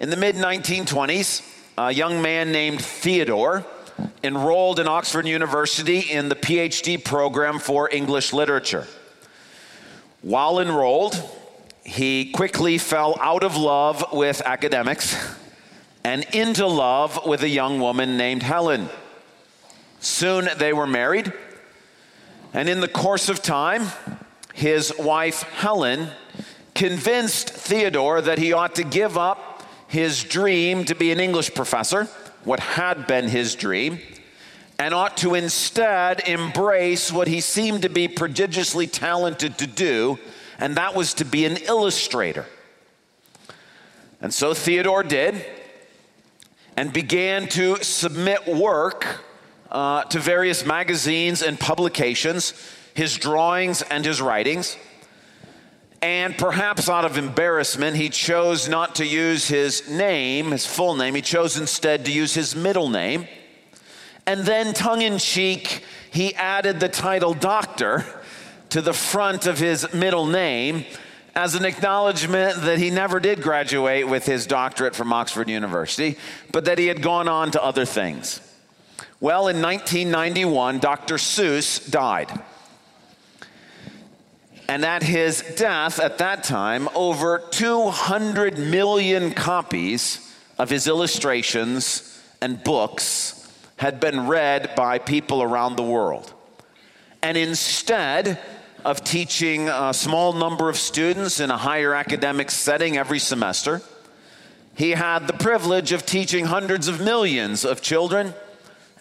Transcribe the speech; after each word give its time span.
In 0.00 0.10
the 0.10 0.16
mid 0.16 0.36
1920s, 0.36 1.42
a 1.76 1.90
young 1.92 2.22
man 2.22 2.52
named 2.52 2.80
Theodore 2.80 3.66
enrolled 4.22 4.78
in 4.78 4.86
Oxford 4.86 5.26
University 5.26 5.98
in 5.98 6.28
the 6.28 6.36
PhD 6.36 7.04
program 7.04 7.58
for 7.58 7.92
English 7.92 8.32
literature. 8.32 8.86
While 10.22 10.60
enrolled, 10.60 11.20
he 11.82 12.30
quickly 12.30 12.78
fell 12.78 13.16
out 13.20 13.42
of 13.42 13.56
love 13.56 14.12
with 14.12 14.40
academics 14.42 15.16
and 16.04 16.24
into 16.32 16.68
love 16.68 17.26
with 17.26 17.42
a 17.42 17.48
young 17.48 17.80
woman 17.80 18.16
named 18.16 18.44
Helen. 18.44 18.88
Soon 19.98 20.48
they 20.58 20.72
were 20.72 20.86
married, 20.86 21.32
and 22.54 22.68
in 22.68 22.78
the 22.78 22.86
course 22.86 23.28
of 23.28 23.42
time, 23.42 23.88
his 24.54 24.92
wife 24.96 25.42
Helen 25.42 26.10
convinced 26.76 27.50
Theodore 27.50 28.20
that 28.20 28.38
he 28.38 28.52
ought 28.52 28.76
to 28.76 28.84
give 28.84 29.18
up 29.18 29.46
his 29.88 30.22
dream 30.22 30.84
to 30.84 30.94
be 30.94 31.10
an 31.10 31.18
English 31.18 31.54
professor, 31.54 32.04
what 32.44 32.60
had 32.60 33.06
been 33.06 33.28
his 33.28 33.54
dream, 33.54 33.98
and 34.78 34.94
ought 34.94 35.16
to 35.16 35.34
instead 35.34 36.20
embrace 36.28 37.10
what 37.10 37.26
he 37.26 37.40
seemed 37.40 37.82
to 37.82 37.88
be 37.88 38.06
prodigiously 38.06 38.86
talented 38.86 39.58
to 39.58 39.66
do, 39.66 40.18
and 40.58 40.76
that 40.76 40.94
was 40.94 41.14
to 41.14 41.24
be 41.24 41.44
an 41.44 41.56
illustrator. 41.56 42.46
And 44.20 44.32
so 44.32 44.54
Theodore 44.54 45.02
did, 45.02 45.44
and 46.76 46.92
began 46.92 47.48
to 47.48 47.82
submit 47.82 48.46
work 48.46 49.24
uh, 49.70 50.04
to 50.04 50.18
various 50.18 50.64
magazines 50.64 51.42
and 51.42 51.58
publications, 51.58 52.52
his 52.94 53.16
drawings 53.16 53.82
and 53.82 54.04
his 54.04 54.20
writings. 54.20 54.76
And 56.00 56.36
perhaps 56.38 56.88
out 56.88 57.04
of 57.04 57.18
embarrassment, 57.18 57.96
he 57.96 58.08
chose 58.08 58.68
not 58.68 58.96
to 58.96 59.06
use 59.06 59.48
his 59.48 59.90
name, 59.90 60.52
his 60.52 60.64
full 60.64 60.94
name. 60.94 61.14
He 61.14 61.22
chose 61.22 61.56
instead 61.56 62.04
to 62.04 62.12
use 62.12 62.34
his 62.34 62.54
middle 62.54 62.88
name. 62.88 63.26
And 64.26 64.44
then, 64.44 64.74
tongue 64.74 65.02
in 65.02 65.18
cheek, 65.18 65.82
he 66.10 66.34
added 66.34 66.78
the 66.78 66.88
title 66.88 67.34
doctor 67.34 68.04
to 68.70 68.80
the 68.80 68.92
front 68.92 69.46
of 69.46 69.58
his 69.58 69.92
middle 69.92 70.26
name 70.26 70.84
as 71.34 71.54
an 71.54 71.64
acknowledgement 71.64 72.62
that 72.62 72.78
he 72.78 72.90
never 72.90 73.20
did 73.20 73.42
graduate 73.42 74.06
with 74.06 74.26
his 74.26 74.46
doctorate 74.46 74.94
from 74.94 75.12
Oxford 75.12 75.48
University, 75.48 76.16
but 76.52 76.64
that 76.64 76.78
he 76.78 76.86
had 76.86 77.00
gone 77.02 77.28
on 77.28 77.50
to 77.52 77.62
other 77.62 77.84
things. 77.84 78.40
Well, 79.20 79.48
in 79.48 79.62
1991, 79.62 80.78
Dr. 80.78 81.14
Seuss 81.14 81.90
died. 81.90 82.30
And 84.68 84.84
at 84.84 85.02
his 85.02 85.42
death, 85.56 85.98
at 85.98 86.18
that 86.18 86.44
time, 86.44 86.90
over 86.94 87.42
200 87.50 88.58
million 88.58 89.32
copies 89.32 90.30
of 90.58 90.68
his 90.68 90.86
illustrations 90.86 92.22
and 92.42 92.62
books 92.62 93.50
had 93.76 93.98
been 93.98 94.26
read 94.26 94.74
by 94.76 94.98
people 94.98 95.42
around 95.42 95.76
the 95.76 95.82
world. 95.82 96.34
And 97.22 97.36
instead 97.38 98.38
of 98.84 99.02
teaching 99.02 99.68
a 99.68 99.94
small 99.94 100.34
number 100.34 100.68
of 100.68 100.76
students 100.76 101.40
in 101.40 101.50
a 101.50 101.56
higher 101.56 101.94
academic 101.94 102.50
setting 102.50 102.96
every 102.96 103.18
semester, 103.18 103.80
he 104.74 104.90
had 104.90 105.26
the 105.26 105.32
privilege 105.32 105.92
of 105.92 106.04
teaching 106.04 106.44
hundreds 106.44 106.88
of 106.88 107.00
millions 107.00 107.64
of 107.64 107.80
children 107.80 108.34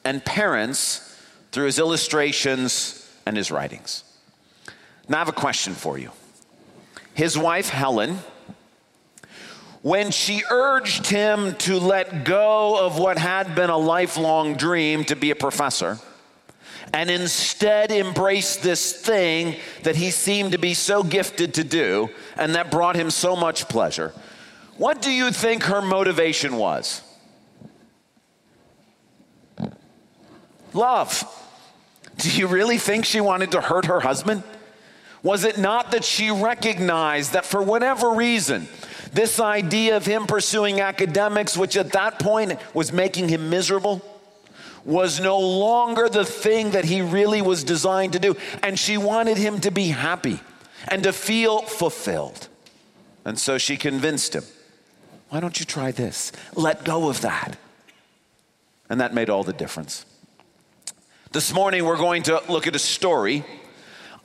and 0.03 0.23
parents 0.23 1.15
through 1.51 1.65
his 1.65 1.77
illustrations 1.77 3.07
and 3.25 3.35
his 3.35 3.51
writings. 3.51 4.03
Now, 5.09 5.17
I 5.17 5.19
have 5.19 5.29
a 5.29 5.33
question 5.33 5.73
for 5.73 5.97
you. 5.97 6.11
His 7.13 7.37
wife, 7.37 7.69
Helen, 7.69 8.19
when 9.81 10.11
she 10.11 10.43
urged 10.49 11.07
him 11.07 11.55
to 11.55 11.79
let 11.79 12.25
go 12.25 12.85
of 12.85 12.99
what 12.99 13.17
had 13.17 13.55
been 13.55 13.69
a 13.69 13.77
lifelong 13.77 14.55
dream 14.55 15.03
to 15.05 15.15
be 15.15 15.31
a 15.31 15.35
professor 15.35 15.97
and 16.93 17.09
instead 17.09 17.91
embrace 17.91 18.57
this 18.57 18.93
thing 18.93 19.55
that 19.83 19.95
he 19.95 20.11
seemed 20.11 20.51
to 20.51 20.57
be 20.57 20.73
so 20.73 21.03
gifted 21.03 21.53
to 21.53 21.63
do 21.63 22.09
and 22.35 22.55
that 22.55 22.69
brought 22.71 22.95
him 22.95 23.09
so 23.09 23.35
much 23.35 23.67
pleasure, 23.69 24.13
what 24.77 25.01
do 25.01 25.11
you 25.11 25.31
think 25.31 25.63
her 25.63 25.81
motivation 25.81 26.57
was? 26.57 27.01
Love. 30.73 31.23
Do 32.17 32.29
you 32.29 32.47
really 32.47 32.77
think 32.77 33.05
she 33.05 33.21
wanted 33.21 33.51
to 33.51 33.61
hurt 33.61 33.85
her 33.85 34.01
husband? 34.01 34.43
Was 35.23 35.43
it 35.43 35.57
not 35.57 35.91
that 35.91 36.03
she 36.03 36.31
recognized 36.31 37.33
that 37.33 37.45
for 37.45 37.61
whatever 37.61 38.11
reason, 38.11 38.67
this 39.11 39.39
idea 39.39 39.97
of 39.97 40.05
him 40.05 40.27
pursuing 40.27 40.79
academics, 40.79 41.57
which 41.57 41.75
at 41.75 41.93
that 41.93 42.19
point 42.19 42.59
was 42.73 42.91
making 42.91 43.29
him 43.29 43.49
miserable, 43.49 44.01
was 44.85 45.19
no 45.19 45.39
longer 45.39 46.07
the 46.07 46.23
thing 46.23 46.71
that 46.71 46.85
he 46.85 47.01
really 47.01 47.41
was 47.41 47.63
designed 47.63 48.13
to 48.13 48.19
do. 48.19 48.35
And 48.63 48.79
she 48.79 48.97
wanted 48.97 49.37
him 49.37 49.59
to 49.61 49.71
be 49.71 49.89
happy 49.89 50.39
and 50.87 51.03
to 51.03 51.11
feel 51.11 51.61
fulfilled. 51.63 52.47
And 53.25 53.37
so 53.37 53.57
she 53.57 53.75
convinced 53.77 54.35
him 54.35 54.43
why 55.29 55.41
don't 55.41 55.59
you 55.59 55.65
try 55.65 55.91
this? 55.91 56.31
Let 56.55 56.85
go 56.85 57.09
of 57.09 57.19
that. 57.21 57.57
And 58.89 59.01
that 59.01 59.13
made 59.13 59.29
all 59.29 59.43
the 59.43 59.51
difference. 59.51 60.05
This 61.33 61.53
morning, 61.53 61.83
we're 61.83 61.97
going 61.97 62.23
to 62.23 62.41
look 62.47 62.67
at 62.67 62.75
a 62.75 62.79
story 62.79 63.43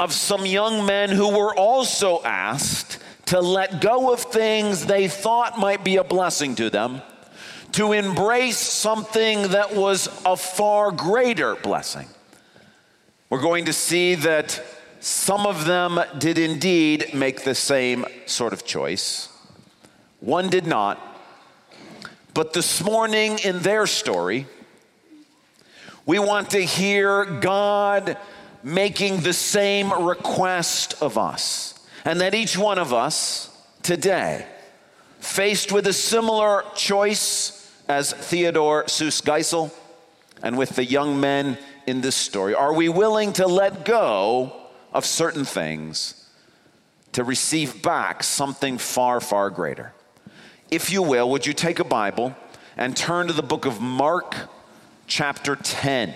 of 0.02 0.12
some 0.12 0.44
young 0.44 0.84
men 0.84 1.10
who 1.10 1.28
were 1.28 1.54
also 1.54 2.20
asked 2.24 2.98
to 3.24 3.40
let 3.40 3.80
go 3.80 4.12
of 4.12 4.18
things 4.18 4.86
they 4.86 5.06
thought 5.06 5.60
might 5.60 5.84
be 5.84 5.94
a 5.94 6.02
blessing 6.02 6.56
to 6.56 6.68
them, 6.68 7.00
to 7.70 7.92
embrace 7.92 8.58
something 8.58 9.42
that 9.52 9.76
was 9.76 10.08
a 10.26 10.36
far 10.36 10.90
greater 10.90 11.54
blessing. 11.54 12.08
We're 13.30 13.40
going 13.40 13.66
to 13.66 13.72
see 13.72 14.16
that 14.16 14.60
some 14.98 15.46
of 15.46 15.66
them 15.66 16.00
did 16.18 16.36
indeed 16.36 17.14
make 17.14 17.44
the 17.44 17.54
same 17.54 18.04
sort 18.26 18.52
of 18.52 18.64
choice, 18.64 19.28
one 20.18 20.50
did 20.50 20.66
not. 20.66 20.98
But 22.34 22.54
this 22.54 22.82
morning 22.82 23.38
in 23.44 23.60
their 23.60 23.86
story, 23.86 24.48
we 26.06 26.18
want 26.18 26.50
to 26.50 26.60
hear 26.60 27.24
God 27.24 28.16
making 28.62 29.20
the 29.20 29.32
same 29.32 29.92
request 29.92 30.94
of 31.02 31.18
us 31.18 31.74
and 32.04 32.20
that 32.20 32.34
each 32.34 32.56
one 32.56 32.78
of 32.78 32.92
us 32.92 33.50
today, 33.82 34.46
faced 35.20 35.72
with 35.72 35.86
a 35.86 35.92
similar 35.92 36.64
choice 36.74 37.70
as 37.88 38.12
Theodore 38.12 38.84
Seuss 38.84 39.22
Geisel 39.22 39.72
and 40.42 40.58
with 40.58 40.70
the 40.70 40.84
young 40.84 41.20
men 41.20 41.58
in 41.86 42.00
this 42.00 42.16
story, 42.16 42.54
are 42.54 42.72
we 42.72 42.88
willing 42.88 43.32
to 43.34 43.46
let 43.46 43.84
go 43.84 44.52
of 44.92 45.04
certain 45.04 45.44
things 45.44 46.28
to 47.12 47.24
receive 47.24 47.82
back 47.82 48.22
something 48.22 48.78
far, 48.78 49.20
far 49.20 49.50
greater? 49.50 49.92
If 50.70 50.90
you 50.90 51.02
will, 51.02 51.30
would 51.30 51.46
you 51.46 51.52
take 51.52 51.78
a 51.78 51.84
Bible 51.84 52.34
and 52.76 52.96
turn 52.96 53.26
to 53.26 53.32
the 53.32 53.42
book 53.42 53.66
of 53.66 53.80
Mark, 53.80 54.34
chapter 55.06 55.54
10? 55.54 56.14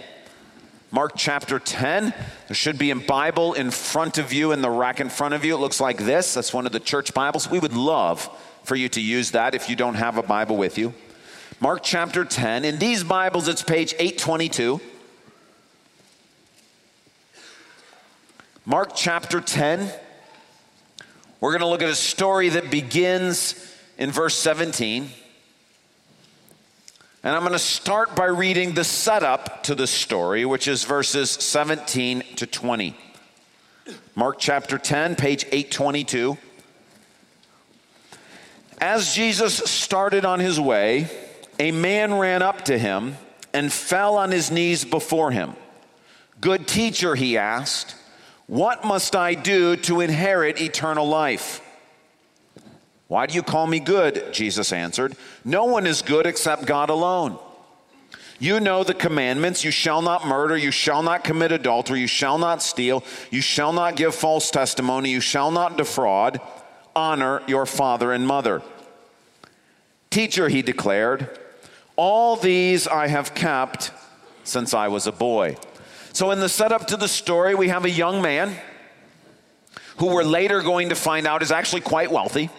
Mark 0.93 1.13
chapter 1.17 1.59
10. 1.59 2.15
There 2.47 2.55
should 2.55 2.79
be 2.79 2.91
a 2.91 2.97
Bible 2.97 3.55
in 3.55 3.73
front 3.73 4.19
of 4.19 4.33
you 4.33 4.53
in 4.53 4.63
the 4.63 4.71
rack 4.71 5.01
in 5.01 5.09
front 5.09 5.35
of 5.35 5.45
you. 5.45 5.55
It 5.55 5.59
looks 5.59 5.81
like 5.81 5.99
this. 5.99 6.35
That's 6.35 6.55
one 6.55 6.65
of 6.65 6.71
the 6.71 6.81
church 6.81 7.13
Bibles. 7.13 7.51
We 7.51 7.59
would 7.59 7.75
love 7.75 8.31
for 8.63 8.77
you 8.77 8.89
to 8.91 9.01
use 9.01 9.33
that 9.33 9.55
if 9.55 9.69
you 9.69 9.75
don't 9.75 9.95
have 9.95 10.17
a 10.17 10.23
Bible 10.23 10.57
with 10.57 10.79
you. 10.79 10.95
Mark 11.61 11.81
chapter 11.83 12.25
10. 12.25 12.65
In 12.65 12.79
these 12.79 13.03
Bibles, 13.03 13.49
it's 13.49 13.63
page 13.63 13.95
822. 13.95 14.81
Mark 18.65 18.93
chapter 18.95 19.41
10. 19.41 19.91
We're 21.41 21.51
going 21.51 21.61
to 21.63 21.69
look 21.69 21.83
at 21.83 21.89
a 21.89 21.97
story 21.97 22.51
that 22.51 22.71
begins 22.71 23.77
in 23.99 24.13
verse 24.13 24.37
17. 24.37 25.11
And 27.23 27.35
I'm 27.35 27.41
going 27.41 27.53
to 27.53 27.59
start 27.59 28.15
by 28.15 28.27
reading 28.27 28.75
the 28.75 28.85
setup 28.85 29.63
to 29.65 29.75
the 29.75 29.87
story, 29.87 30.45
which 30.45 30.69
is 30.69 30.85
verses 30.85 31.31
17 31.31 32.23
to 32.37 32.47
20. 32.47 32.97
Mark 34.15 34.37
chapter 34.39 34.79
10, 34.79 35.17
page 35.17 35.45
822. 35.45 36.39
As 38.81 39.15
Jesus 39.15 39.57
started 39.57 40.25
on 40.25 40.39
his 40.39 40.61
way, 40.61 41.09
a 41.59 41.73
man 41.73 42.15
ran 42.15 42.43
up 42.43 42.65
to 42.67 42.79
him 42.79 43.17
and 43.53 43.73
fell 43.73 44.17
on 44.17 44.31
his 44.31 44.51
knees 44.51 44.85
before 44.85 45.31
him. 45.31 45.55
Good 46.41 46.69
teacher, 46.69 47.15
he 47.15 47.39
asked, 47.39 47.97
what 48.47 48.85
must 48.85 49.17
I 49.17 49.35
do 49.35 49.77
to 49.77 50.01
inherit 50.01 50.61
eternal 50.61 51.09
life? 51.09 51.61
Why 53.09 53.27
do 53.27 53.35
you 53.35 53.43
call 53.43 53.67
me 53.67 53.79
good? 53.79 54.33
Jesus 54.33 54.73
answered. 54.73 55.17
No 55.45 55.65
one 55.65 55.87
is 55.87 56.03
good 56.03 56.27
except 56.27 56.67
God 56.67 56.91
alone. 56.91 57.39
You 58.39 58.61
know 58.61 58.85
the 58.85 58.95
commandments 58.95 59.65
you 59.65 59.71
shall 59.71 60.03
not 60.03 60.27
murder, 60.27 60.57
you 60.57 60.71
shall 60.71 61.03
not 61.03 61.25
commit 61.25 61.53
adultery, 61.53 62.01
you 62.01 62.07
shall 62.07 62.37
not 62.37 62.63
steal, 62.63 63.03
you 63.31 63.41
shall 63.41 63.73
not 63.73 63.97
give 63.97 64.15
false 64.15 64.51
testimony, 64.51 65.11
you 65.11 65.21
shall 65.21 65.51
not 65.51 65.79
defraud, 65.79 66.41
honor 66.95 67.43
your 67.47 67.65
father 67.65 68.13
and 68.13 68.27
mother. 68.27 68.61
Teacher, 70.11 70.49
he 70.49 70.61
declared, 70.61 71.39
all 71.97 72.37
these 72.37 72.87
I 72.87 73.07
have 73.07 73.35
kept 73.35 73.91
since 74.45 74.75
I 74.75 74.89
was 74.89 75.07
a 75.07 75.13
boy. 75.13 75.57
So, 76.13 76.31
in 76.31 76.41
the 76.41 76.49
setup 76.49 76.87
to 76.89 76.97
the 76.97 77.09
story, 77.09 77.55
we 77.55 77.69
have 77.69 77.85
a 77.85 77.91
young 77.91 78.23
man 78.23 78.55
who 79.99 80.07
we're 80.07 80.25
later 80.25 80.61
going 80.61 80.91
to 80.91 80.95
find 80.95 81.27
out 81.27 81.43
is 81.43 81.51
actually 81.51 81.81
quite 81.81 82.11
wealthy. 82.11 82.51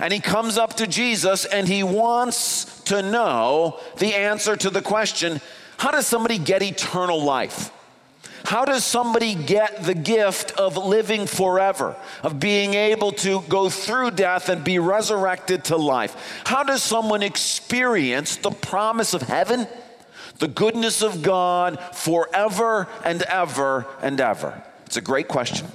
And 0.00 0.12
he 0.12 0.20
comes 0.20 0.58
up 0.58 0.74
to 0.74 0.86
Jesus 0.86 1.44
and 1.44 1.66
he 1.68 1.82
wants 1.82 2.82
to 2.84 3.02
know 3.02 3.80
the 3.98 4.14
answer 4.14 4.56
to 4.56 4.70
the 4.70 4.82
question 4.82 5.40
how 5.78 5.90
does 5.90 6.06
somebody 6.06 6.38
get 6.38 6.62
eternal 6.62 7.22
life? 7.22 7.70
How 8.44 8.64
does 8.64 8.84
somebody 8.84 9.34
get 9.34 9.82
the 9.82 9.94
gift 9.94 10.52
of 10.52 10.76
living 10.76 11.26
forever, 11.26 11.96
of 12.22 12.38
being 12.38 12.74
able 12.74 13.10
to 13.12 13.42
go 13.48 13.68
through 13.68 14.12
death 14.12 14.48
and 14.48 14.62
be 14.62 14.78
resurrected 14.78 15.64
to 15.64 15.76
life? 15.76 16.42
How 16.46 16.62
does 16.62 16.82
someone 16.82 17.22
experience 17.24 18.36
the 18.36 18.52
promise 18.52 19.14
of 19.14 19.22
heaven, 19.22 19.66
the 20.38 20.48
goodness 20.48 21.02
of 21.02 21.22
God 21.22 21.80
forever 21.92 22.86
and 23.04 23.20
ever 23.22 23.84
and 24.00 24.20
ever? 24.20 24.62
It's 24.86 24.96
a 24.96 25.00
great 25.00 25.26
question. 25.26 25.66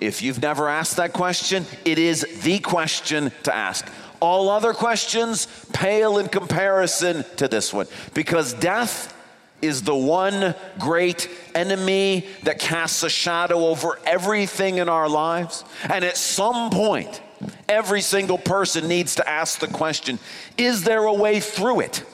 If 0.00 0.22
you've 0.22 0.40
never 0.40 0.66
asked 0.66 0.96
that 0.96 1.12
question, 1.12 1.66
it 1.84 1.98
is 1.98 2.26
the 2.42 2.58
question 2.58 3.30
to 3.42 3.54
ask. 3.54 3.86
All 4.18 4.48
other 4.48 4.72
questions 4.72 5.46
pale 5.72 6.18
in 6.18 6.28
comparison 6.28 7.24
to 7.36 7.48
this 7.48 7.72
one 7.72 7.86
because 8.14 8.54
death 8.54 9.14
is 9.60 9.82
the 9.82 9.94
one 9.94 10.54
great 10.78 11.28
enemy 11.54 12.26
that 12.44 12.58
casts 12.58 13.02
a 13.02 13.10
shadow 13.10 13.66
over 13.66 13.98
everything 14.06 14.78
in 14.78 14.88
our 14.88 15.08
lives. 15.08 15.64
And 15.82 16.02
at 16.02 16.16
some 16.16 16.70
point, 16.70 17.20
every 17.68 18.00
single 18.00 18.38
person 18.38 18.88
needs 18.88 19.16
to 19.16 19.28
ask 19.28 19.58
the 19.58 19.68
question 19.68 20.18
is 20.56 20.84
there 20.84 21.04
a 21.04 21.12
way 21.12 21.40
through 21.40 21.80
it? 21.80 22.04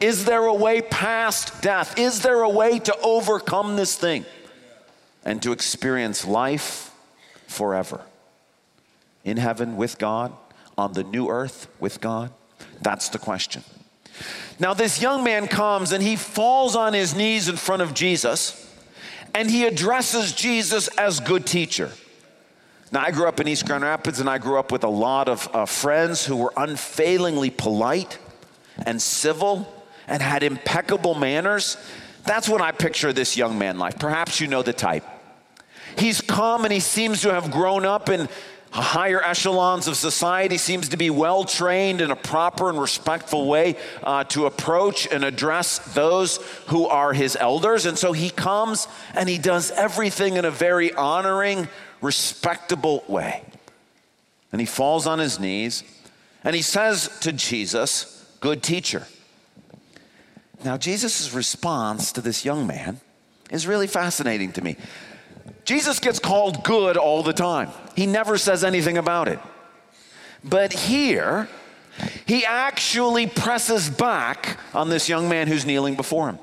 Is 0.00 0.24
there 0.24 0.44
a 0.44 0.54
way 0.54 0.80
past 0.80 1.62
death? 1.62 1.98
Is 1.98 2.22
there 2.22 2.42
a 2.42 2.48
way 2.48 2.80
to 2.80 2.96
overcome 3.00 3.76
this 3.76 3.96
thing 3.96 4.24
and 5.24 5.40
to 5.42 5.52
experience 5.52 6.24
life 6.24 6.87
forever. 7.48 8.02
In 9.24 9.36
heaven 9.36 9.76
with 9.76 9.98
God, 9.98 10.32
on 10.78 10.92
the 10.92 11.02
new 11.02 11.28
earth 11.28 11.66
with 11.80 12.00
God? 12.00 12.30
That's 12.80 13.08
the 13.08 13.18
question. 13.18 13.64
Now, 14.60 14.74
this 14.74 15.02
young 15.02 15.24
man 15.24 15.48
comes 15.48 15.92
and 15.92 16.02
he 16.02 16.16
falls 16.16 16.76
on 16.76 16.92
his 16.92 17.14
knees 17.14 17.48
in 17.48 17.56
front 17.56 17.82
of 17.82 17.94
Jesus 17.94 18.64
and 19.34 19.50
he 19.50 19.66
addresses 19.66 20.32
Jesus 20.32 20.88
as 20.96 21.20
good 21.20 21.46
teacher. 21.46 21.90
Now, 22.90 23.02
I 23.02 23.10
grew 23.10 23.28
up 23.28 23.38
in 23.38 23.48
East 23.48 23.66
Grand 23.66 23.84
Rapids 23.84 24.20
and 24.20 24.30
I 24.30 24.38
grew 24.38 24.58
up 24.58 24.72
with 24.72 24.84
a 24.84 24.88
lot 24.88 25.28
of 25.28 25.48
uh, 25.52 25.66
friends 25.66 26.24
who 26.24 26.36
were 26.36 26.52
unfailingly 26.56 27.50
polite 27.50 28.18
and 28.86 29.00
civil 29.02 29.72
and 30.06 30.22
had 30.22 30.42
impeccable 30.42 31.14
manners. 31.14 31.76
That's 32.24 32.48
what 32.48 32.60
I 32.60 32.72
picture 32.72 33.12
this 33.12 33.36
young 33.36 33.58
man 33.58 33.78
like. 33.78 33.98
Perhaps 33.98 34.40
you 34.40 34.46
know 34.46 34.62
the 34.62 34.72
type. 34.72 35.04
He's 35.98 36.20
come 36.20 36.64
and 36.64 36.72
he 36.72 36.80
seems 36.80 37.22
to 37.22 37.32
have 37.32 37.50
grown 37.50 37.84
up 37.84 38.08
in 38.08 38.28
higher 38.70 39.22
echelons 39.22 39.88
of 39.88 39.96
society, 39.96 40.58
seems 40.58 40.90
to 40.90 40.96
be 40.96 41.10
well 41.10 41.44
trained 41.44 42.00
in 42.00 42.10
a 42.10 42.16
proper 42.16 42.68
and 42.68 42.80
respectful 42.80 43.46
way 43.46 43.76
uh, 44.02 44.24
to 44.24 44.46
approach 44.46 45.06
and 45.10 45.24
address 45.24 45.78
those 45.94 46.36
who 46.66 46.86
are 46.86 47.12
his 47.12 47.36
elders. 47.36 47.86
And 47.86 47.98
so 47.98 48.12
he 48.12 48.30
comes 48.30 48.88
and 49.14 49.28
he 49.28 49.38
does 49.38 49.70
everything 49.72 50.36
in 50.36 50.44
a 50.44 50.50
very 50.50 50.92
honoring, 50.92 51.68
respectable 52.00 53.04
way. 53.08 53.42
And 54.52 54.60
he 54.60 54.66
falls 54.66 55.06
on 55.06 55.18
his 55.18 55.40
knees 55.40 55.82
and 56.44 56.54
he 56.54 56.62
says 56.62 57.18
to 57.20 57.32
Jesus, 57.32 58.14
Good 58.40 58.62
teacher. 58.62 59.06
Now, 60.64 60.76
Jesus' 60.76 61.32
response 61.32 62.12
to 62.12 62.20
this 62.20 62.44
young 62.44 62.66
man 62.66 63.00
is 63.50 63.66
really 63.66 63.86
fascinating 63.86 64.52
to 64.52 64.62
me. 64.62 64.76
Jesus 65.68 66.00
gets 66.00 66.18
called 66.18 66.64
good 66.64 66.96
all 66.96 67.22
the 67.22 67.34
time, 67.34 67.68
he 67.94 68.06
never 68.06 68.38
says 68.38 68.64
anything 68.64 68.96
about 68.96 69.28
it. 69.28 69.38
But 70.42 70.72
here, 70.72 71.46
he 72.24 72.46
actually 72.46 73.26
presses 73.26 73.90
back 73.90 74.56
on 74.72 74.88
this 74.88 75.10
young 75.10 75.28
man 75.28 75.46
who's 75.46 75.66
kneeling 75.66 75.94
before 75.94 76.30
him. 76.30 76.38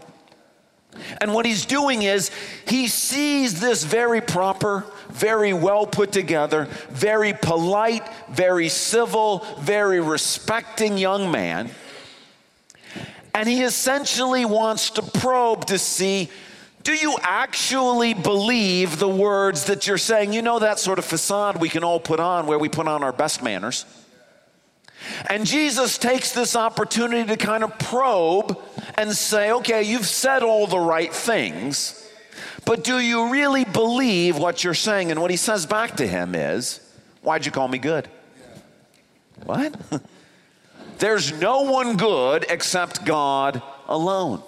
And 1.19 1.33
what 1.33 1.47
he's 1.47 1.65
doing 1.65 2.03
is 2.03 2.29
he 2.67 2.87
sees 2.87 3.59
this 3.59 3.83
very 3.83 4.21
proper, 4.21 4.85
very 5.09 5.53
well 5.53 5.87
put 5.87 6.11
together, 6.11 6.65
very 6.91 7.33
polite, 7.33 8.07
very 8.29 8.69
civil, 8.69 9.43
very 9.57 10.01
respecting 10.01 10.99
young 10.99 11.31
man. 11.31 11.71
And 13.33 13.49
he 13.49 13.63
essentially 13.63 14.45
wants 14.45 14.91
to 14.91 15.01
probe 15.01 15.65
to 15.65 15.79
see 15.79 16.29
do 16.85 16.93
you 16.93 17.17
actually 17.23 18.13
believe 18.13 18.99
the 18.99 19.09
words 19.09 19.65
that 19.65 19.87
you're 19.87 19.97
saying? 19.97 20.33
You 20.33 20.43
know, 20.43 20.59
that 20.59 20.77
sort 20.77 20.99
of 20.99 21.03
facade 21.03 21.59
we 21.59 21.67
can 21.67 21.83
all 21.83 21.99
put 21.99 22.19
on 22.19 22.45
where 22.45 22.59
we 22.59 22.69
put 22.69 22.87
on 22.87 23.03
our 23.03 23.11
best 23.11 23.41
manners. 23.41 23.85
And 25.27 25.47
Jesus 25.47 25.97
takes 25.97 26.31
this 26.31 26.55
opportunity 26.55 27.27
to 27.27 27.37
kind 27.37 27.63
of 27.63 27.77
probe 27.79 28.61
and 28.99 29.11
say, 29.11 29.51
okay, 29.51 29.81
you've 29.81 30.05
said 30.05 30.43
all 30.43 30.67
the 30.67 30.79
right 30.79 31.11
things, 31.11 32.07
but 32.65 32.83
do 32.83 32.99
you 32.99 33.31
really 33.31 33.65
believe 33.65 34.37
what 34.37 34.63
you're 34.63 34.75
saying? 34.75 35.09
And 35.09 35.19
what 35.19 35.31
he 35.31 35.37
says 35.37 35.65
back 35.65 35.97
to 35.97 36.07
him 36.07 36.35
is, 36.35 36.79
why'd 37.23 37.47
you 37.47 37.51
call 37.51 37.67
me 37.67 37.79
good? 37.79 38.07
What? 39.43 39.75
There's 40.99 41.33
no 41.41 41.63
one 41.63 41.97
good 41.97 42.45
except 42.47 43.05
God 43.05 43.63
alone. 43.87 44.43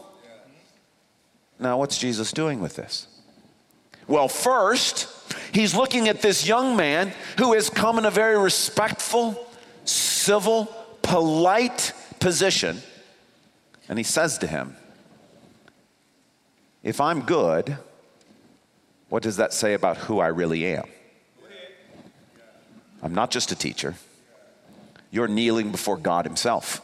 Now, 1.59 1.77
what's 1.77 1.97
Jesus 1.97 2.31
doing 2.31 2.61
with 2.61 2.75
this? 2.75 3.07
Well, 4.07 4.27
first, 4.27 5.07
he's 5.53 5.75
looking 5.75 6.07
at 6.07 6.21
this 6.21 6.47
young 6.47 6.75
man 6.75 7.11
who 7.37 7.53
has 7.53 7.69
come 7.69 7.97
in 7.97 8.05
a 8.05 8.11
very 8.11 8.37
respectful, 8.37 9.47
civil, 9.83 10.65
polite 11.01 11.93
position, 12.19 12.81
and 13.89 13.97
he 13.97 14.03
says 14.03 14.37
to 14.39 14.47
him, 14.47 14.75
If 16.83 17.01
I'm 17.01 17.21
good, 17.21 17.77
what 19.09 19.23
does 19.23 19.37
that 19.37 19.53
say 19.53 19.73
about 19.73 19.97
who 19.97 20.19
I 20.19 20.27
really 20.27 20.65
am? 20.65 20.85
I'm 23.01 23.13
not 23.13 23.31
just 23.31 23.51
a 23.51 23.55
teacher. 23.55 23.95
You're 25.11 25.27
kneeling 25.27 25.71
before 25.71 25.97
God 25.97 26.25
Himself. 26.25 26.81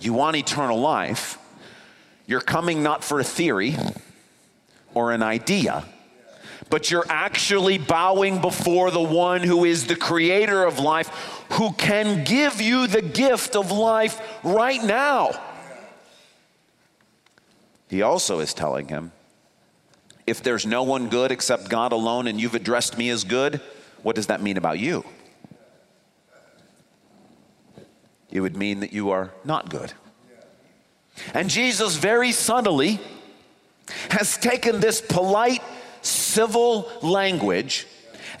You 0.00 0.12
want 0.12 0.36
eternal 0.36 0.80
life. 0.80 1.38
You're 2.30 2.40
coming 2.40 2.84
not 2.84 3.02
for 3.02 3.18
a 3.18 3.24
theory 3.24 3.74
or 4.94 5.10
an 5.10 5.20
idea, 5.20 5.84
but 6.68 6.88
you're 6.88 7.06
actually 7.08 7.76
bowing 7.76 8.40
before 8.40 8.92
the 8.92 9.02
one 9.02 9.42
who 9.42 9.64
is 9.64 9.88
the 9.88 9.96
creator 9.96 10.62
of 10.62 10.78
life, 10.78 11.08
who 11.54 11.72
can 11.72 12.22
give 12.22 12.60
you 12.60 12.86
the 12.86 13.02
gift 13.02 13.56
of 13.56 13.72
life 13.72 14.22
right 14.44 14.80
now. 14.80 15.32
He 17.88 18.00
also 18.00 18.38
is 18.38 18.54
telling 18.54 18.86
him, 18.86 19.10
if 20.24 20.40
there's 20.40 20.64
no 20.64 20.84
one 20.84 21.08
good 21.08 21.32
except 21.32 21.68
God 21.68 21.90
alone 21.90 22.28
and 22.28 22.40
you've 22.40 22.54
addressed 22.54 22.96
me 22.96 23.10
as 23.10 23.24
good, 23.24 23.60
what 24.04 24.14
does 24.14 24.28
that 24.28 24.40
mean 24.40 24.56
about 24.56 24.78
you? 24.78 25.04
It 28.30 28.40
would 28.40 28.56
mean 28.56 28.78
that 28.78 28.92
you 28.92 29.10
are 29.10 29.32
not 29.44 29.68
good. 29.68 29.94
And 31.34 31.50
Jesus 31.50 31.96
very 31.96 32.32
subtly 32.32 33.00
has 34.10 34.36
taken 34.36 34.80
this 34.80 35.00
polite, 35.00 35.62
civil 36.02 36.90
language 37.02 37.86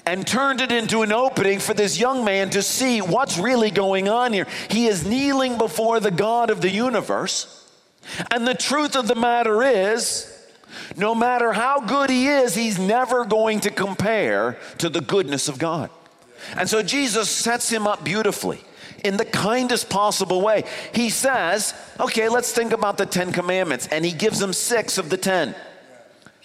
and 0.06 0.26
turned 0.26 0.60
it 0.60 0.72
into 0.72 1.02
an 1.02 1.12
opening 1.12 1.58
for 1.58 1.74
this 1.74 1.98
young 1.98 2.24
man 2.24 2.50
to 2.50 2.62
see 2.62 3.00
what's 3.00 3.38
really 3.38 3.70
going 3.70 4.08
on 4.08 4.32
here. 4.32 4.46
He 4.68 4.86
is 4.86 5.06
kneeling 5.06 5.58
before 5.58 6.00
the 6.00 6.10
God 6.10 6.50
of 6.50 6.60
the 6.60 6.70
universe. 6.70 7.56
And 8.30 8.46
the 8.46 8.54
truth 8.54 8.96
of 8.96 9.08
the 9.08 9.14
matter 9.14 9.62
is, 9.62 10.26
no 10.96 11.14
matter 11.14 11.52
how 11.52 11.80
good 11.80 12.10
he 12.10 12.28
is, 12.28 12.54
he's 12.54 12.78
never 12.78 13.24
going 13.24 13.60
to 13.60 13.70
compare 13.70 14.58
to 14.78 14.88
the 14.88 15.00
goodness 15.00 15.48
of 15.48 15.58
God. 15.58 15.90
And 16.56 16.68
so 16.68 16.82
Jesus 16.82 17.28
sets 17.28 17.70
him 17.70 17.86
up 17.86 18.02
beautifully 18.02 18.60
in 19.00 19.16
the 19.16 19.24
kindest 19.24 19.90
possible 19.90 20.40
way. 20.40 20.64
He 20.94 21.10
says, 21.10 21.74
okay, 21.98 22.28
let's 22.28 22.52
think 22.52 22.72
about 22.72 22.98
the 22.98 23.06
Ten 23.06 23.32
Commandments. 23.32 23.88
And 23.88 24.04
he 24.04 24.12
gives 24.12 24.38
them 24.38 24.52
six 24.52 24.98
of 24.98 25.10
the 25.10 25.16
ten. 25.16 25.54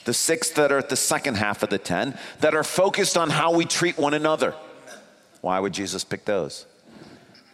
The 0.06 0.14
six 0.14 0.50
that 0.52 0.72
are 0.72 0.78
at 0.78 0.90
the 0.90 0.96
second 0.96 1.36
half 1.36 1.64
of 1.64 1.70
the 1.70 1.80
ten 1.80 2.18
that 2.42 2.54
are 2.54 2.64
focused 2.64 3.18
on 3.18 3.30
how 3.30 3.54
we 3.54 3.66
treat 3.66 3.98
one 3.98 4.14
another. 4.14 4.54
Why 5.42 5.60
would 5.60 5.74
Jesus 5.74 6.04
pick 6.04 6.26
those? 6.26 6.66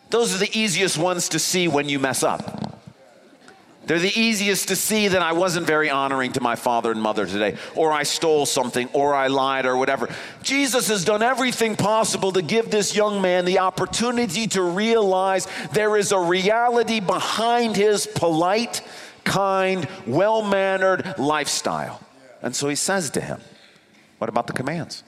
Those 0.09 0.35
are 0.35 0.37
the 0.37 0.57
easiest 0.57 0.97
ones 0.97 1.29
to 1.29 1.39
see 1.39 1.67
when 1.67 1.87
you 1.87 1.99
mess 1.99 2.23
up. 2.23 2.70
They're 3.85 3.99
the 3.99 4.19
easiest 4.19 4.67
to 4.67 4.75
see 4.75 5.07
that 5.07 5.21
I 5.21 5.33
wasn't 5.33 5.65
very 5.65 5.89
honoring 5.89 6.33
to 6.33 6.41
my 6.41 6.55
father 6.55 6.91
and 6.91 7.01
mother 7.01 7.25
today, 7.25 7.57
or 7.75 7.91
I 7.91 8.03
stole 8.03 8.45
something, 8.45 8.87
or 8.93 9.15
I 9.15 9.27
lied, 9.27 9.65
or 9.65 9.75
whatever. 9.75 10.07
Jesus 10.43 10.87
has 10.89 11.03
done 11.03 11.23
everything 11.23 11.75
possible 11.75 12.31
to 12.33 12.43
give 12.43 12.69
this 12.69 12.95
young 12.95 13.21
man 13.21 13.43
the 13.45 13.59
opportunity 13.59 14.47
to 14.47 14.61
realize 14.61 15.47
there 15.73 15.97
is 15.97 16.11
a 16.11 16.19
reality 16.19 16.99
behind 16.99 17.75
his 17.75 18.05
polite, 18.05 18.83
kind, 19.23 19.87
well 20.05 20.43
mannered 20.43 21.15
lifestyle. 21.17 22.01
And 22.43 22.55
so 22.55 22.69
he 22.69 22.75
says 22.75 23.09
to 23.11 23.21
him, 23.21 23.41
What 24.19 24.29
about 24.29 24.45
the 24.45 24.53
commands? 24.53 25.03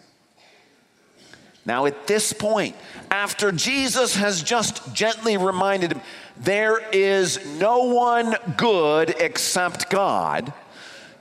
Now, 1.65 1.85
at 1.85 2.07
this 2.07 2.33
point, 2.33 2.75
after 3.09 3.51
Jesus 3.51 4.15
has 4.15 4.43
just 4.43 4.93
gently 4.93 5.37
reminded 5.37 5.93
him, 5.93 6.01
there 6.37 6.79
is 6.91 7.45
no 7.59 7.83
one 7.83 8.35
good 8.57 9.15
except 9.19 9.89
God, 9.89 10.53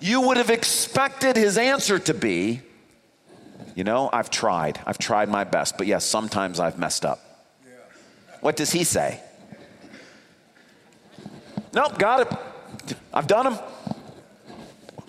you 0.00 0.20
would 0.22 0.36
have 0.36 0.50
expected 0.50 1.36
his 1.36 1.58
answer 1.58 1.98
to 2.00 2.14
be, 2.14 2.60
You 3.74 3.84
know, 3.84 4.10
I've 4.12 4.30
tried. 4.30 4.80
I've 4.84 4.98
tried 4.98 5.28
my 5.28 5.44
best, 5.44 5.78
but 5.78 5.86
yes, 5.86 6.04
sometimes 6.04 6.60
I've 6.60 6.78
messed 6.78 7.04
up. 7.04 7.20
What 8.40 8.56
does 8.56 8.72
he 8.72 8.84
say? 8.84 9.20
Nope, 11.72 11.98
got 11.98 12.20
it. 12.20 12.96
I've 13.14 13.26
done 13.26 13.52
him. 13.52 13.58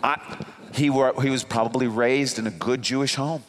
I, 0.04 0.46
he, 0.74 0.90
were, 0.90 1.14
he 1.22 1.30
was 1.30 1.44
probably 1.44 1.88
raised 1.88 2.40
in 2.40 2.48
a 2.48 2.52
good 2.52 2.82
Jewish 2.82 3.16
home, 3.16 3.44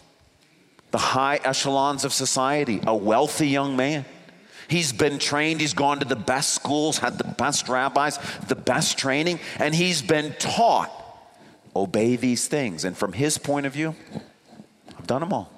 the 0.90 0.98
high 0.98 1.40
echelons 1.44 2.04
of 2.04 2.12
society, 2.12 2.80
a 2.86 2.94
wealthy 2.94 3.48
young 3.48 3.76
man. 3.76 4.04
He's 4.68 4.92
been 4.92 5.18
trained, 5.18 5.60
he's 5.60 5.74
gone 5.74 6.00
to 6.00 6.04
the 6.04 6.16
best 6.16 6.54
schools, 6.54 6.98
had 6.98 7.18
the 7.18 7.24
best 7.24 7.68
rabbis, 7.68 8.18
the 8.48 8.54
best 8.54 8.98
training, 8.98 9.40
and 9.58 9.74
he's 9.74 10.02
been 10.02 10.34
taught 10.38 10.90
obey 11.76 12.16
these 12.16 12.48
things. 12.48 12.84
And 12.84 12.96
from 12.96 13.12
his 13.12 13.38
point 13.38 13.66
of 13.66 13.72
view, 13.72 13.94
I've 14.98 15.06
done 15.06 15.20
them 15.20 15.32
all. 15.32 15.50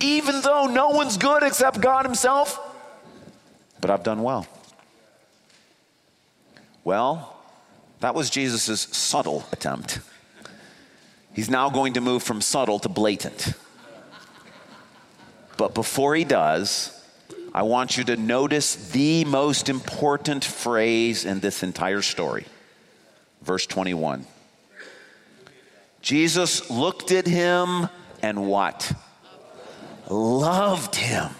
Even 0.00 0.40
though 0.42 0.66
no 0.66 0.90
one's 0.90 1.16
good 1.16 1.42
except 1.42 1.80
God 1.80 2.04
Himself, 2.04 2.60
but 3.80 3.90
I've 3.90 4.02
done 4.02 4.22
well. 4.22 4.46
Well, 6.84 7.36
that 8.00 8.14
was 8.14 8.30
Jesus' 8.30 8.82
subtle 8.92 9.44
attempt. 9.52 10.00
He's 11.32 11.50
now 11.50 11.70
going 11.70 11.94
to 11.94 12.00
move 12.00 12.22
from 12.22 12.40
subtle 12.40 12.78
to 12.80 12.88
blatant. 12.88 13.54
But 15.56 15.74
before 15.74 16.14
he 16.14 16.24
does, 16.24 16.95
I 17.56 17.62
want 17.62 17.96
you 17.96 18.04
to 18.04 18.16
notice 18.18 18.90
the 18.90 19.24
most 19.24 19.70
important 19.70 20.44
phrase 20.44 21.24
in 21.24 21.40
this 21.40 21.62
entire 21.62 22.02
story. 22.02 22.44
Verse 23.40 23.66
21. 23.66 24.26
Jesus 26.02 26.68
looked 26.68 27.12
at 27.12 27.26
him 27.26 27.88
and 28.20 28.46
what? 28.46 28.92
Loved 30.10 30.96
him. 30.96 31.30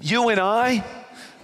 You 0.00 0.30
and 0.30 0.40
I 0.40 0.84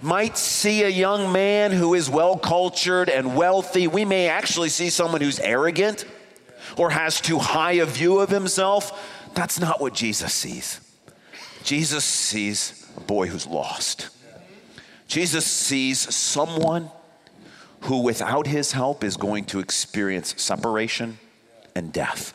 might 0.01 0.37
see 0.37 0.83
a 0.83 0.89
young 0.89 1.31
man 1.31 1.71
who 1.71 1.93
is 1.93 2.09
well 2.09 2.37
cultured 2.37 3.07
and 3.07 3.37
wealthy. 3.37 3.87
We 3.87 4.03
may 4.03 4.27
actually 4.27 4.67
see 4.67 4.89
someone 4.89 5.21
who's 5.21 5.39
arrogant 5.39 6.03
or 6.75 6.89
has 6.89 7.21
too 7.21 7.39
high 7.39 7.73
a 7.73 7.85
view 7.85 8.19
of 8.19 8.27
himself. 8.27 9.31
That's 9.33 9.61
not 9.61 9.79
what 9.79 9.93
Jesus 9.93 10.33
sees. 10.33 10.81
Jesus 11.63 12.03
sees 12.03 12.84
a 12.95 13.01
boy 13.01 13.27
who's 13.27 13.47
lost. 13.47 14.09
Jesus 15.07 15.45
sees 15.45 16.13
someone 16.13 16.89
who, 17.81 18.01
without 18.01 18.47
his 18.47 18.71
help, 18.71 19.03
is 19.03 19.17
going 19.17 19.45
to 19.45 19.59
experience 19.59 20.33
separation 20.41 21.19
and 21.75 21.93
death. 21.93 22.33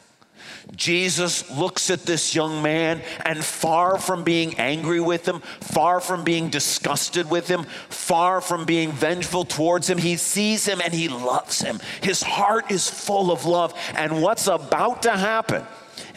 Jesus 0.76 1.50
looks 1.50 1.90
at 1.90 2.04
this 2.04 2.34
young 2.34 2.62
man 2.62 3.02
and 3.24 3.44
far 3.44 3.98
from 3.98 4.22
being 4.22 4.58
angry 4.58 5.00
with 5.00 5.26
him, 5.26 5.40
far 5.60 6.00
from 6.00 6.22
being 6.22 6.48
disgusted 6.48 7.28
with 7.28 7.48
him, 7.48 7.64
far 7.88 8.40
from 8.40 8.64
being 8.64 8.92
vengeful 8.92 9.44
towards 9.44 9.90
him, 9.90 9.98
he 9.98 10.16
sees 10.16 10.66
him 10.66 10.80
and 10.80 10.94
he 10.94 11.08
loves 11.08 11.60
him. 11.60 11.80
His 12.02 12.22
heart 12.22 12.70
is 12.70 12.88
full 12.88 13.32
of 13.32 13.46
love. 13.46 13.74
And 13.94 14.22
what's 14.22 14.46
about 14.46 15.02
to 15.02 15.12
happen? 15.12 15.66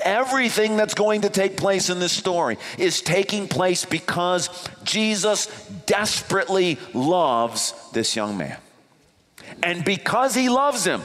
Everything 0.04 0.78
that's 0.78 0.94
going 0.94 1.22
to 1.22 1.30
take 1.30 1.58
place 1.58 1.90
in 1.90 2.00
this 2.00 2.12
story 2.12 2.58
is 2.78 3.02
taking 3.02 3.48
place 3.48 3.86
because 3.86 4.50
Jesus 4.84 5.48
desperately 5.86 6.78
loves 6.94 7.74
this 7.94 8.16
young 8.16 8.38
man. 8.38 8.58
And 9.62 9.86
because 9.86 10.36
he 10.36 10.50
loves 10.50 10.86
him, 10.86 11.02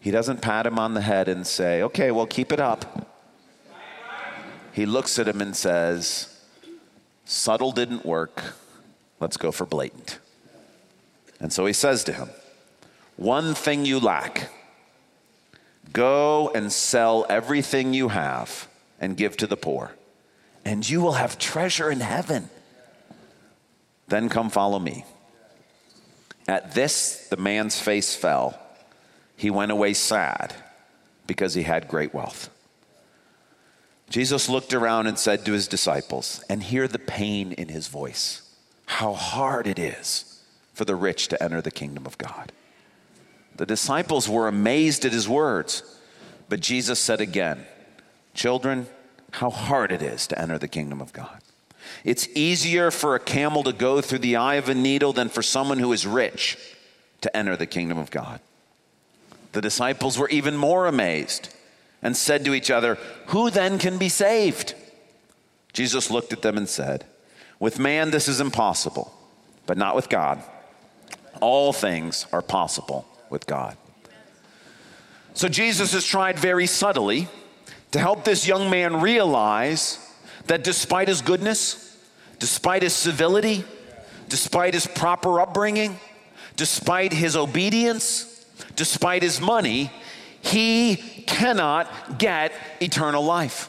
he 0.00 0.10
doesn't 0.10 0.42
pat 0.42 0.66
him 0.66 0.78
on 0.78 0.94
the 0.94 1.00
head 1.00 1.28
and 1.28 1.46
say, 1.46 1.82
okay, 1.82 2.10
well, 2.10 2.26
keep 2.26 2.52
it 2.52 2.60
up. 2.60 3.10
He 4.72 4.86
looks 4.86 5.18
at 5.18 5.28
him 5.28 5.40
and 5.40 5.54
says, 5.54 6.44
subtle 7.24 7.72
didn't 7.72 8.04
work. 8.04 8.42
Let's 9.20 9.36
go 9.36 9.52
for 9.52 9.64
blatant. 9.64 10.18
And 11.40 11.52
so 11.52 11.64
he 11.66 11.72
says 11.72 12.04
to 12.04 12.12
him, 12.12 12.28
one 13.16 13.54
thing 13.54 13.84
you 13.84 14.00
lack. 14.00 14.50
Go 15.92 16.50
and 16.54 16.72
sell 16.72 17.26
everything 17.28 17.94
you 17.94 18.08
have 18.08 18.68
and 19.00 19.16
give 19.16 19.36
to 19.38 19.46
the 19.46 19.56
poor, 19.56 19.92
and 20.64 20.88
you 20.88 21.00
will 21.00 21.12
have 21.12 21.38
treasure 21.38 21.90
in 21.90 22.00
heaven. 22.00 22.48
Then 24.08 24.28
come 24.28 24.50
follow 24.50 24.78
me. 24.78 25.04
At 26.46 26.74
this, 26.74 27.28
the 27.28 27.36
man's 27.36 27.80
face 27.80 28.14
fell 28.14 28.58
he 29.36 29.50
went 29.50 29.72
away 29.72 29.94
sad 29.94 30.54
because 31.26 31.54
he 31.54 31.62
had 31.62 31.88
great 31.88 32.14
wealth. 32.14 32.50
Jesus 34.10 34.48
looked 34.48 34.74
around 34.74 35.06
and 35.06 35.18
said 35.18 35.44
to 35.44 35.52
his 35.52 35.66
disciples, 35.66 36.44
and 36.48 36.62
hear 36.62 36.86
the 36.86 36.98
pain 36.98 37.52
in 37.52 37.68
his 37.68 37.88
voice, 37.88 38.42
how 38.86 39.14
hard 39.14 39.66
it 39.66 39.78
is 39.78 40.40
for 40.72 40.84
the 40.84 40.94
rich 40.94 41.28
to 41.28 41.42
enter 41.42 41.60
the 41.60 41.70
kingdom 41.70 42.06
of 42.06 42.18
God. 42.18 42.52
The 43.56 43.66
disciples 43.66 44.28
were 44.28 44.48
amazed 44.48 45.04
at 45.04 45.12
his 45.12 45.28
words, 45.28 45.82
but 46.48 46.60
Jesus 46.60 46.98
said 46.98 47.20
again, 47.20 47.64
Children, 48.34 48.88
how 49.30 49.50
hard 49.50 49.92
it 49.92 50.02
is 50.02 50.26
to 50.28 50.40
enter 50.40 50.58
the 50.58 50.68
kingdom 50.68 51.00
of 51.00 51.12
God. 51.12 51.40
It's 52.04 52.28
easier 52.34 52.90
for 52.90 53.14
a 53.14 53.20
camel 53.20 53.62
to 53.64 53.72
go 53.72 54.00
through 54.00 54.20
the 54.20 54.36
eye 54.36 54.56
of 54.56 54.68
a 54.68 54.74
needle 54.74 55.12
than 55.12 55.28
for 55.28 55.42
someone 55.42 55.78
who 55.78 55.92
is 55.92 56.06
rich 56.06 56.58
to 57.20 57.36
enter 57.36 57.56
the 57.56 57.66
kingdom 57.66 57.98
of 57.98 58.10
God. 58.10 58.40
The 59.52 59.60
disciples 59.60 60.18
were 60.18 60.28
even 60.30 60.56
more 60.56 60.86
amazed 60.86 61.54
and 62.02 62.16
said 62.16 62.44
to 62.44 62.54
each 62.54 62.70
other, 62.70 62.96
Who 63.26 63.50
then 63.50 63.78
can 63.78 63.98
be 63.98 64.08
saved? 64.08 64.74
Jesus 65.72 66.10
looked 66.10 66.32
at 66.32 66.42
them 66.42 66.56
and 66.56 66.68
said, 66.68 67.04
With 67.60 67.78
man 67.78 68.10
this 68.10 68.28
is 68.28 68.40
impossible, 68.40 69.14
but 69.66 69.78
not 69.78 69.94
with 69.94 70.08
God. 70.08 70.42
All 71.40 71.72
things 71.72 72.26
are 72.32 72.42
possible 72.42 73.06
with 73.34 73.46
God. 73.46 73.76
So 75.34 75.48
Jesus 75.48 75.92
has 75.92 76.06
tried 76.06 76.38
very 76.38 76.68
subtly 76.68 77.26
to 77.90 77.98
help 77.98 78.24
this 78.24 78.46
young 78.46 78.70
man 78.70 79.00
realize 79.00 79.98
that 80.46 80.62
despite 80.62 81.08
his 81.08 81.20
goodness, 81.20 81.98
despite 82.38 82.82
his 82.82 82.94
civility, 82.94 83.64
despite 84.28 84.72
his 84.72 84.86
proper 84.86 85.40
upbringing, 85.40 85.98
despite 86.56 87.12
his 87.12 87.34
obedience, 87.36 88.46
despite 88.76 89.24
his 89.24 89.40
money, 89.40 89.90
he 90.40 90.96
cannot 91.26 92.18
get 92.18 92.52
eternal 92.80 93.24
life. 93.24 93.68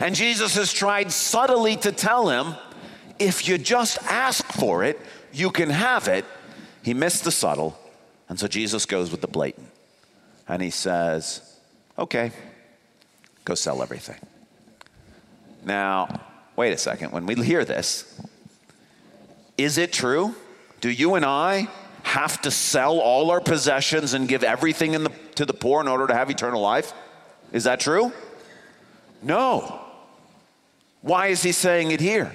And 0.00 0.14
Jesus 0.14 0.54
has 0.54 0.72
tried 0.72 1.12
subtly 1.12 1.76
to 1.76 1.92
tell 1.92 2.30
him 2.30 2.54
if 3.18 3.46
you 3.46 3.58
just 3.58 4.02
ask 4.04 4.42
for 4.46 4.82
it, 4.82 4.98
you 5.32 5.50
can 5.50 5.68
have 5.68 6.08
it. 6.08 6.24
He 6.82 6.94
missed 6.94 7.24
the 7.24 7.30
subtle, 7.30 7.78
and 8.32 8.40
so 8.40 8.48
Jesus 8.48 8.86
goes 8.86 9.10
with 9.10 9.20
the 9.20 9.26
blatant. 9.26 9.68
And 10.48 10.62
he 10.62 10.70
says, 10.70 11.58
Okay, 11.98 12.32
go 13.44 13.54
sell 13.54 13.82
everything. 13.82 14.16
Now, 15.66 16.22
wait 16.56 16.72
a 16.72 16.78
second. 16.78 17.12
When 17.12 17.26
we 17.26 17.34
hear 17.34 17.66
this, 17.66 18.18
is 19.58 19.76
it 19.76 19.92
true? 19.92 20.34
Do 20.80 20.88
you 20.88 21.14
and 21.14 21.26
I 21.26 21.68
have 22.04 22.40
to 22.40 22.50
sell 22.50 23.00
all 23.00 23.30
our 23.30 23.42
possessions 23.42 24.14
and 24.14 24.26
give 24.26 24.42
everything 24.42 24.92
the, 24.92 25.12
to 25.34 25.44
the 25.44 25.52
poor 25.52 25.82
in 25.82 25.86
order 25.86 26.06
to 26.06 26.14
have 26.14 26.30
eternal 26.30 26.62
life? 26.62 26.94
Is 27.52 27.64
that 27.64 27.80
true? 27.80 28.14
No. 29.22 29.78
Why 31.02 31.26
is 31.26 31.42
he 31.42 31.52
saying 31.52 31.90
it 31.90 32.00
here? 32.00 32.34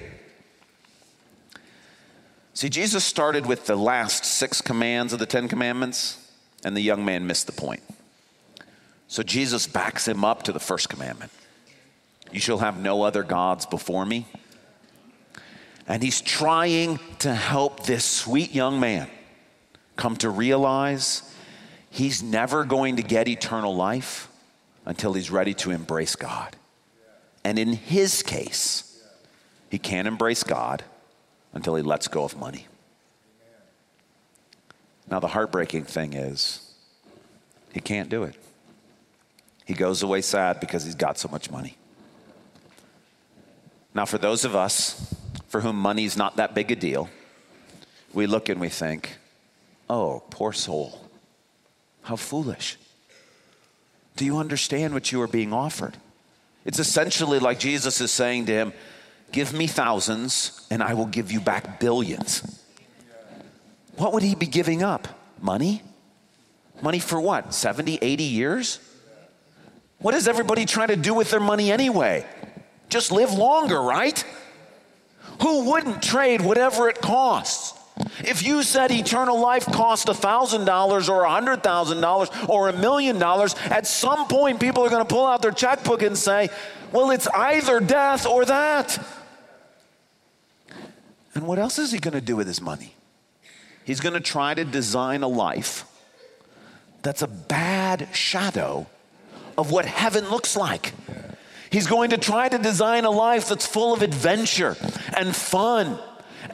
See, 2.58 2.68
Jesus 2.68 3.04
started 3.04 3.46
with 3.46 3.66
the 3.66 3.76
last 3.76 4.24
six 4.24 4.60
commands 4.60 5.12
of 5.12 5.20
the 5.20 5.26
Ten 5.26 5.46
Commandments, 5.46 6.28
and 6.64 6.76
the 6.76 6.80
young 6.80 7.04
man 7.04 7.24
missed 7.24 7.46
the 7.46 7.52
point. 7.52 7.84
So 9.06 9.22
Jesus 9.22 9.68
backs 9.68 10.08
him 10.08 10.24
up 10.24 10.42
to 10.42 10.50
the 10.50 10.58
first 10.58 10.88
commandment 10.88 11.30
You 12.32 12.40
shall 12.40 12.58
have 12.58 12.80
no 12.80 13.02
other 13.02 13.22
gods 13.22 13.64
before 13.64 14.04
me. 14.04 14.26
And 15.86 16.02
he's 16.02 16.20
trying 16.20 16.98
to 17.20 17.32
help 17.32 17.86
this 17.86 18.04
sweet 18.04 18.52
young 18.52 18.80
man 18.80 19.08
come 19.94 20.16
to 20.16 20.28
realize 20.28 21.22
he's 21.90 22.24
never 22.24 22.64
going 22.64 22.96
to 22.96 23.04
get 23.04 23.28
eternal 23.28 23.76
life 23.76 24.28
until 24.84 25.12
he's 25.12 25.30
ready 25.30 25.54
to 25.54 25.70
embrace 25.70 26.16
God. 26.16 26.56
And 27.44 27.56
in 27.56 27.74
his 27.74 28.24
case, 28.24 29.00
he 29.70 29.78
can't 29.78 30.08
embrace 30.08 30.42
God 30.42 30.82
until 31.52 31.74
he 31.74 31.82
lets 31.82 32.08
go 32.08 32.24
of 32.24 32.36
money. 32.36 32.66
Now, 35.10 35.20
the 35.20 35.28
heartbreaking 35.28 35.84
thing 35.84 36.12
is, 36.12 36.72
he 37.72 37.80
can't 37.80 38.08
do 38.08 38.24
it. 38.24 38.36
He 39.64 39.74
goes 39.74 40.02
away 40.02 40.20
sad 40.20 40.60
because 40.60 40.84
he's 40.84 40.94
got 40.94 41.18
so 41.18 41.28
much 41.28 41.50
money. 41.50 41.76
Now, 43.94 44.04
for 44.04 44.18
those 44.18 44.44
of 44.44 44.54
us 44.54 45.14
for 45.48 45.60
whom 45.60 45.76
money 45.76 46.04
is 46.04 46.16
not 46.16 46.36
that 46.36 46.54
big 46.54 46.70
a 46.70 46.76
deal, 46.76 47.08
we 48.12 48.26
look 48.26 48.48
and 48.48 48.60
we 48.60 48.68
think, 48.68 49.16
oh, 49.88 50.22
poor 50.30 50.52
soul, 50.52 51.00
how 52.02 52.16
foolish. 52.16 52.76
Do 54.16 54.24
you 54.24 54.38
understand 54.38 54.94
what 54.94 55.12
you 55.12 55.20
are 55.22 55.28
being 55.28 55.52
offered? 55.52 55.96
It's 56.64 56.78
essentially 56.78 57.38
like 57.38 57.58
Jesus 57.58 58.00
is 58.00 58.10
saying 58.10 58.46
to 58.46 58.52
him, 58.52 58.72
Give 59.32 59.52
me 59.52 59.66
thousands 59.66 60.66
and 60.70 60.82
I 60.82 60.94
will 60.94 61.06
give 61.06 61.30
you 61.30 61.40
back 61.40 61.80
billions. 61.80 62.64
What 63.96 64.12
would 64.12 64.22
he 64.22 64.34
be 64.34 64.46
giving 64.46 64.82
up? 64.82 65.08
Money? 65.40 65.82
Money 66.80 67.00
for 67.00 67.20
what? 67.20 67.52
70, 67.52 67.98
80 68.00 68.22
years? 68.22 68.80
What 69.98 70.12
does 70.12 70.28
everybody 70.28 70.64
try 70.64 70.86
to 70.86 70.96
do 70.96 71.12
with 71.12 71.30
their 71.30 71.40
money 71.40 71.72
anyway? 71.72 72.24
Just 72.88 73.10
live 73.10 73.32
longer, 73.32 73.82
right? 73.82 74.24
Who 75.42 75.70
wouldn't 75.70 76.02
trade 76.02 76.40
whatever 76.40 76.88
it 76.88 77.00
costs? 77.00 77.74
If 78.20 78.44
you 78.44 78.62
said 78.62 78.92
eternal 78.92 79.40
life 79.40 79.66
cost 79.66 80.06
$1,000 80.06 81.08
or 81.08 81.24
$100,000 81.24 82.48
or 82.48 82.68
a 82.68 82.72
million 82.72 83.18
dollars, 83.18 83.56
at 83.64 83.86
some 83.88 84.28
point 84.28 84.60
people 84.60 84.84
are 84.84 84.88
going 84.88 85.04
to 85.04 85.14
pull 85.14 85.26
out 85.26 85.42
their 85.42 85.50
checkbook 85.50 86.02
and 86.02 86.16
say, 86.16 86.48
well, 86.92 87.10
it's 87.10 87.26
either 87.28 87.80
death 87.80 88.24
or 88.24 88.44
that. 88.44 88.98
And 91.38 91.46
what 91.46 91.60
else 91.60 91.78
is 91.78 91.92
he 91.92 92.00
going 92.00 92.14
to 92.14 92.20
do 92.20 92.34
with 92.34 92.48
his 92.48 92.60
money? 92.60 92.94
He's 93.84 94.00
going 94.00 94.14
to 94.14 94.20
try 94.20 94.54
to 94.54 94.64
design 94.64 95.22
a 95.22 95.28
life 95.28 95.84
that's 97.02 97.22
a 97.22 97.28
bad 97.28 98.08
shadow 98.12 98.88
of 99.56 99.70
what 99.70 99.84
heaven 99.84 100.30
looks 100.30 100.56
like. 100.56 100.94
He's 101.70 101.86
going 101.86 102.10
to 102.10 102.18
try 102.18 102.48
to 102.48 102.58
design 102.58 103.04
a 103.04 103.10
life 103.10 103.50
that's 103.50 103.64
full 103.64 103.94
of 103.94 104.02
adventure 104.02 104.76
and 105.16 105.34
fun 105.36 106.00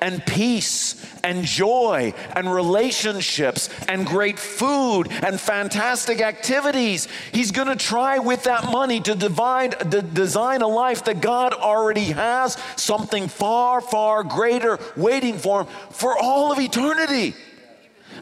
and 0.00 0.24
peace 0.26 1.04
and 1.22 1.44
joy 1.44 2.12
and 2.34 2.52
relationships 2.52 3.70
and 3.88 4.06
great 4.06 4.38
food 4.38 5.08
and 5.10 5.40
fantastic 5.40 6.20
activities. 6.20 7.08
He's 7.32 7.50
going 7.50 7.68
to 7.68 7.76
try 7.76 8.18
with 8.18 8.44
that 8.44 8.70
money 8.70 9.00
to 9.00 9.14
divide, 9.14 9.90
to 9.90 10.02
design 10.02 10.62
a 10.62 10.68
life 10.68 11.04
that 11.04 11.20
God 11.20 11.54
already 11.54 12.04
has, 12.12 12.58
something 12.76 13.28
far, 13.28 13.80
far 13.80 14.22
greater 14.22 14.78
waiting 14.96 15.38
for 15.38 15.62
him 15.62 15.66
for 15.90 16.16
all 16.20 16.52
of 16.52 16.58
eternity. 16.58 17.34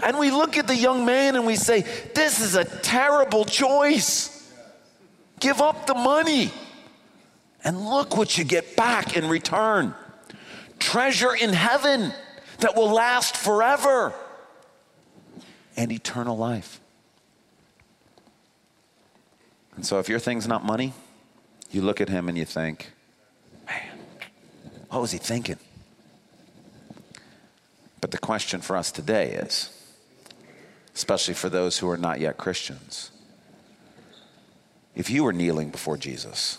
And 0.02 0.18
we 0.18 0.30
look 0.30 0.56
at 0.56 0.66
the 0.66 0.76
young 0.76 1.04
man 1.04 1.36
and 1.36 1.46
we 1.46 1.56
say, 1.56 1.82
This 2.14 2.40
is 2.40 2.54
a 2.54 2.64
terrible 2.64 3.44
choice. 3.44 4.30
Give 5.40 5.60
up 5.60 5.86
the 5.86 5.94
money. 5.94 6.50
And 7.64 7.84
look 7.84 8.16
what 8.16 8.36
you 8.36 8.44
get 8.44 8.76
back 8.76 9.16
in 9.16 9.28
return 9.28 9.94
treasure 10.82 11.34
in 11.34 11.52
heaven 11.52 12.12
that 12.58 12.76
will 12.76 12.90
last 12.90 13.36
forever 13.36 14.12
and 15.76 15.92
eternal 15.92 16.36
life. 16.36 16.80
And 19.76 19.86
so, 19.86 19.98
if 19.98 20.08
your 20.08 20.18
thing's 20.18 20.46
not 20.46 20.64
money, 20.64 20.92
you 21.70 21.82
look 21.82 22.00
at 22.00 22.08
him 22.08 22.28
and 22.28 22.36
you 22.36 22.44
think, 22.44 22.92
man, 23.66 23.98
what 24.90 25.00
was 25.00 25.12
he 25.12 25.18
thinking? 25.18 25.58
But 28.00 28.10
the 28.10 28.18
question 28.18 28.60
for 28.60 28.76
us 28.76 28.92
today 28.92 29.30
is, 29.30 29.70
especially 30.94 31.34
for 31.34 31.48
those 31.48 31.78
who 31.78 31.88
are 31.88 31.96
not 31.96 32.20
yet 32.20 32.36
Christians, 32.36 33.12
if 34.94 35.08
you 35.08 35.24
were 35.24 35.32
kneeling 35.32 35.70
before 35.70 35.96
Jesus, 35.96 36.58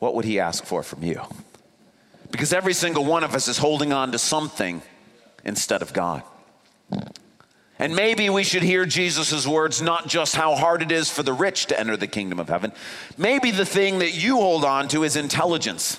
what 0.00 0.14
would 0.14 0.24
he 0.24 0.40
ask 0.40 0.64
for 0.64 0.82
from 0.82 1.04
you? 1.04 1.20
Because 2.30 2.52
every 2.52 2.74
single 2.74 3.04
one 3.04 3.24
of 3.24 3.34
us 3.34 3.48
is 3.48 3.58
holding 3.58 3.92
on 3.92 4.12
to 4.12 4.18
something 4.18 4.82
instead 5.44 5.82
of 5.82 5.92
God. 5.92 6.22
And 7.78 7.96
maybe 7.96 8.28
we 8.28 8.44
should 8.44 8.62
hear 8.62 8.84
Jesus' 8.84 9.46
words 9.46 9.80
not 9.80 10.06
just 10.06 10.36
how 10.36 10.54
hard 10.54 10.82
it 10.82 10.92
is 10.92 11.10
for 11.10 11.22
the 11.22 11.32
rich 11.32 11.66
to 11.66 11.80
enter 11.80 11.96
the 11.96 12.06
kingdom 12.06 12.38
of 12.38 12.48
heaven. 12.48 12.72
Maybe 13.16 13.50
the 13.50 13.64
thing 13.64 14.00
that 14.00 14.14
you 14.14 14.36
hold 14.36 14.64
on 14.64 14.88
to 14.88 15.02
is 15.02 15.16
intelligence. 15.16 15.98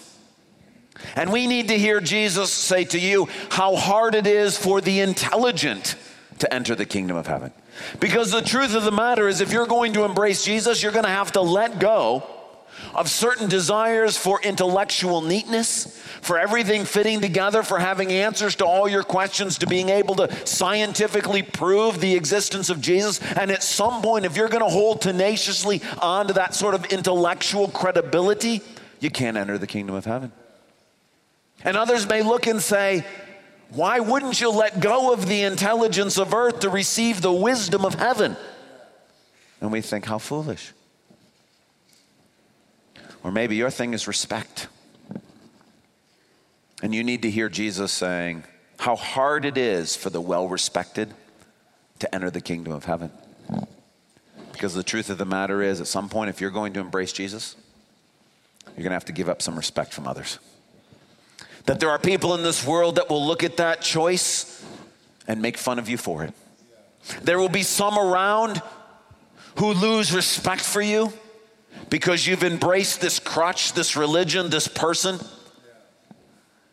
And 1.16 1.32
we 1.32 1.48
need 1.48 1.70
to 1.70 1.80
hear 1.80 2.00
Jesus 2.00 2.52
say 2.54 2.84
to 2.86 3.00
you 3.00 3.28
how 3.50 3.76
hard 3.76 4.14
it 4.14 4.28
is 4.28 4.58
for 4.58 4.80
the 4.80 5.00
intelligent 5.00 5.96
to 6.38 6.54
enter 6.54 6.76
the 6.76 6.86
kingdom 6.86 7.18
of 7.18 7.26
heaven. 7.26 7.52
Because 8.00 8.32
the 8.32 8.44
truth 8.44 8.76
of 8.76 8.84
the 8.84 8.92
matter 8.92 9.28
is, 9.28 9.42
if 9.42 9.52
you're 9.52 9.66
going 9.66 9.94
to 9.94 10.04
embrace 10.04 10.46
Jesus, 10.46 10.84
you're 10.84 10.92
going 10.92 11.06
to 11.06 11.10
have 11.10 11.32
to 11.32 11.42
let 11.42 11.80
go 11.80 12.24
of 12.94 13.10
certain 13.10 13.48
desires 13.50 14.18
for 14.18 14.42
intellectual 14.42 15.22
neatness, 15.22 15.98
for 16.22 16.38
everything 16.38 16.86
fitting 16.86 17.22
together, 17.22 17.64
for 17.64 17.80
having 17.80 18.12
answers 18.12 18.56
to 18.56 18.66
all 18.66 18.88
your 18.88 19.04
questions, 19.04 19.58
to 19.60 19.68
being 19.68 19.90
able 19.90 20.16
to 20.16 20.46
scientifically 20.46 21.44
prove 21.44 22.00
the 22.00 22.16
existence 22.16 22.70
of 22.70 22.82
Jesus. 22.82 23.22
And 23.34 23.52
at 23.52 23.64
some 23.64 24.02
point, 24.02 24.26
if 24.26 24.38
you're 24.38 24.50
going 24.50 24.64
to 24.64 24.70
hold 24.70 25.02
tenaciously 25.02 25.82
onto 26.02 26.34
that 26.34 26.54
sort 26.54 26.76
of 26.76 26.86
intellectual 26.86 27.68
credibility, 27.68 28.62
you 29.00 29.10
can't 29.10 29.38
enter 29.38 29.58
the 29.58 29.68
kingdom 29.68 29.96
of 29.96 30.06
heaven. 30.06 30.32
And 31.64 31.78
others 31.78 32.08
may 32.08 32.22
look 32.24 32.48
and 32.48 32.62
say, 32.62 33.06
why 33.70 34.00
wouldn't 34.00 34.42
you 34.42 34.50
let 34.50 34.80
go 34.80 35.14
of 35.14 35.28
the 35.28 35.44
intelligence 35.44 36.18
of 36.18 36.34
earth 36.34 36.60
to 36.62 36.70
receive 36.70 37.22
the 37.22 37.32
wisdom 37.32 37.86
of 37.86 37.96
heaven? 37.96 38.36
And 39.62 39.72
we 39.72 39.82
think, 39.82 40.06
how 40.06 40.18
foolish. 40.18 40.74
Or 43.24 43.32
maybe 43.32 43.56
your 43.56 43.70
thing 43.70 43.94
is 43.94 44.08
respect. 44.08 44.68
And 46.82 46.96
you 46.96 47.04
need 47.04 47.22
to 47.22 47.30
hear 47.30 47.50
Jesus 47.50 47.92
saying 47.92 48.44
how 48.80 48.96
hard 48.96 49.46
it 49.46 49.58
is 49.58 49.96
for 49.96 50.10
the 50.10 50.22
well 50.22 50.48
respected 50.48 51.14
to 52.00 52.14
enter 52.14 52.32
the 52.32 52.42
kingdom 52.42 52.74
of 52.74 52.86
heaven. 52.86 53.12
Because 54.52 54.74
the 54.74 54.84
truth 54.84 55.10
of 55.10 55.18
the 55.18 55.26
matter 55.26 55.62
is, 55.62 55.80
at 55.80 55.88
some 55.88 56.10
point, 56.10 56.30
if 56.30 56.42
you're 56.42 56.50
going 56.50 56.74
to 56.74 56.80
embrace 56.80 57.14
Jesus, 57.14 57.56
you're 58.66 58.84
going 58.84 58.90
to 58.90 58.96
have 58.96 59.06
to 59.06 59.12
give 59.12 59.30
up 59.30 59.42
some 59.42 59.56
respect 59.56 59.94
from 59.94 60.08
others. 60.08 60.40
That 61.66 61.80
there 61.80 61.90
are 61.90 62.00
people 62.00 62.34
in 62.34 62.44
this 62.44 62.66
world 62.66 62.96
that 62.96 63.10
will 63.10 63.26
look 63.26 63.44
at 63.44 63.58
that 63.58 63.82
choice 63.82 64.66
and 65.28 65.42
make 65.42 65.58
fun 65.58 65.78
of 65.78 65.88
you 65.90 65.98
for 65.98 66.24
it. 66.24 66.34
There 67.24 67.38
will 67.38 67.50
be 67.50 67.64
some 67.64 67.98
around 67.98 68.62
who 69.58 69.74
lose 69.74 70.14
respect 70.14 70.62
for 70.62 70.82
you 70.82 71.14
because 71.90 72.26
you've 72.26 72.44
embraced 72.44 73.02
this 73.02 73.20
crutch, 73.20 73.74
this 73.74 73.96
religion, 73.96 74.50
this 74.50 74.68
person. 74.68 75.20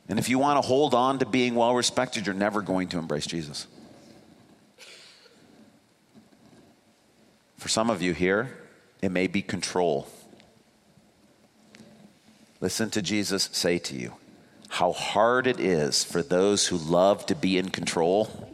And 0.09 0.19
if 0.19 0.29
you 0.29 0.39
want 0.39 0.63
to 0.63 0.67
hold 0.67 0.95
on 0.95 1.19
to 1.19 1.27
being 1.27 1.55
well 1.55 1.75
respected, 1.75 2.27
you're 2.27 2.35
never 2.35 2.63
going 2.63 2.89
to 2.89 2.99
embrace 2.99 3.27
Jesus. 3.27 3.67
For 7.57 7.69
some 7.69 7.91
of 7.91 8.01
you 8.01 8.15
here, 8.15 8.57
it 9.03 9.11
may 9.11 9.27
be 9.27 9.43
control. 9.43 10.09
Listen 12.61 12.91
to 12.91 13.03
Jesus 13.03 13.49
say 13.53 13.79
to 13.79 13.97
you 13.97 14.15
how 14.69 14.93
hard 14.93 15.47
it 15.47 15.59
is 15.59 16.05
for 16.05 16.23
those 16.23 16.67
who 16.67 16.77
love 16.77 17.25
to 17.27 17.35
be 17.35 17.59
in 17.59 17.71
control 17.71 18.49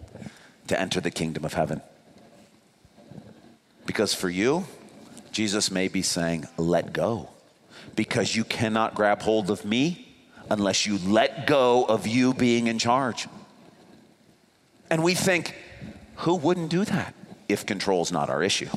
to 0.68 0.80
enter 0.80 1.00
the 1.00 1.11
kingdom 1.11 1.44
of 1.44 1.54
heaven. 1.54 1.83
Because 3.87 4.14
for 4.14 4.30
you, 4.30 4.66
Jesus 5.35 5.70
may 5.70 5.88
be 5.88 6.01
saying, 6.01 6.47
let 6.57 6.92
go, 6.92 7.29
because 7.97 8.37
you 8.37 8.44
cannot 8.44 8.94
grab 8.94 9.20
hold 9.20 9.51
of 9.51 9.64
me 9.64 10.09
unless 10.49 10.87
you 10.87 10.97
let 10.99 11.49
go 11.49 11.85
of 11.85 12.07
you 12.07 12.33
being 12.33 12.68
in 12.68 12.79
charge. 12.79 13.27
And 14.88 15.03
we 15.03 15.14
think, 15.14 15.57
who 16.18 16.37
wouldn't 16.37 16.70
do 16.70 16.85
that 16.85 17.14
if 17.49 17.66
control's 17.66 18.12
not 18.12 18.31
our 18.31 18.44
issue? 18.44 18.68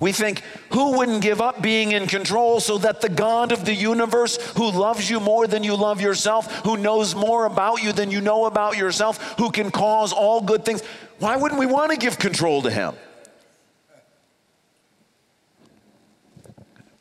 We 0.00 0.10
think, 0.10 0.42
who 0.72 0.98
wouldn't 0.98 1.22
give 1.22 1.40
up 1.40 1.62
being 1.62 1.92
in 1.92 2.08
control 2.08 2.58
so 2.58 2.78
that 2.78 3.00
the 3.00 3.08
God 3.08 3.52
of 3.52 3.64
the 3.64 3.74
universe, 3.74 4.38
who 4.56 4.72
loves 4.72 5.08
you 5.08 5.20
more 5.20 5.46
than 5.46 5.62
you 5.62 5.76
love 5.76 6.00
yourself, 6.00 6.64
who 6.64 6.78
knows 6.78 7.14
more 7.14 7.46
about 7.46 7.80
you 7.82 7.92
than 7.92 8.10
you 8.10 8.20
know 8.20 8.46
about 8.46 8.76
yourself, 8.76 9.34
who 9.38 9.52
can 9.52 9.70
cause 9.70 10.12
all 10.12 10.40
good 10.40 10.64
things, 10.64 10.82
why 11.20 11.36
wouldn't 11.36 11.60
we 11.60 11.66
want 11.66 11.92
to 11.92 11.96
give 11.96 12.18
control 12.18 12.62
to 12.62 12.70
him? 12.70 12.94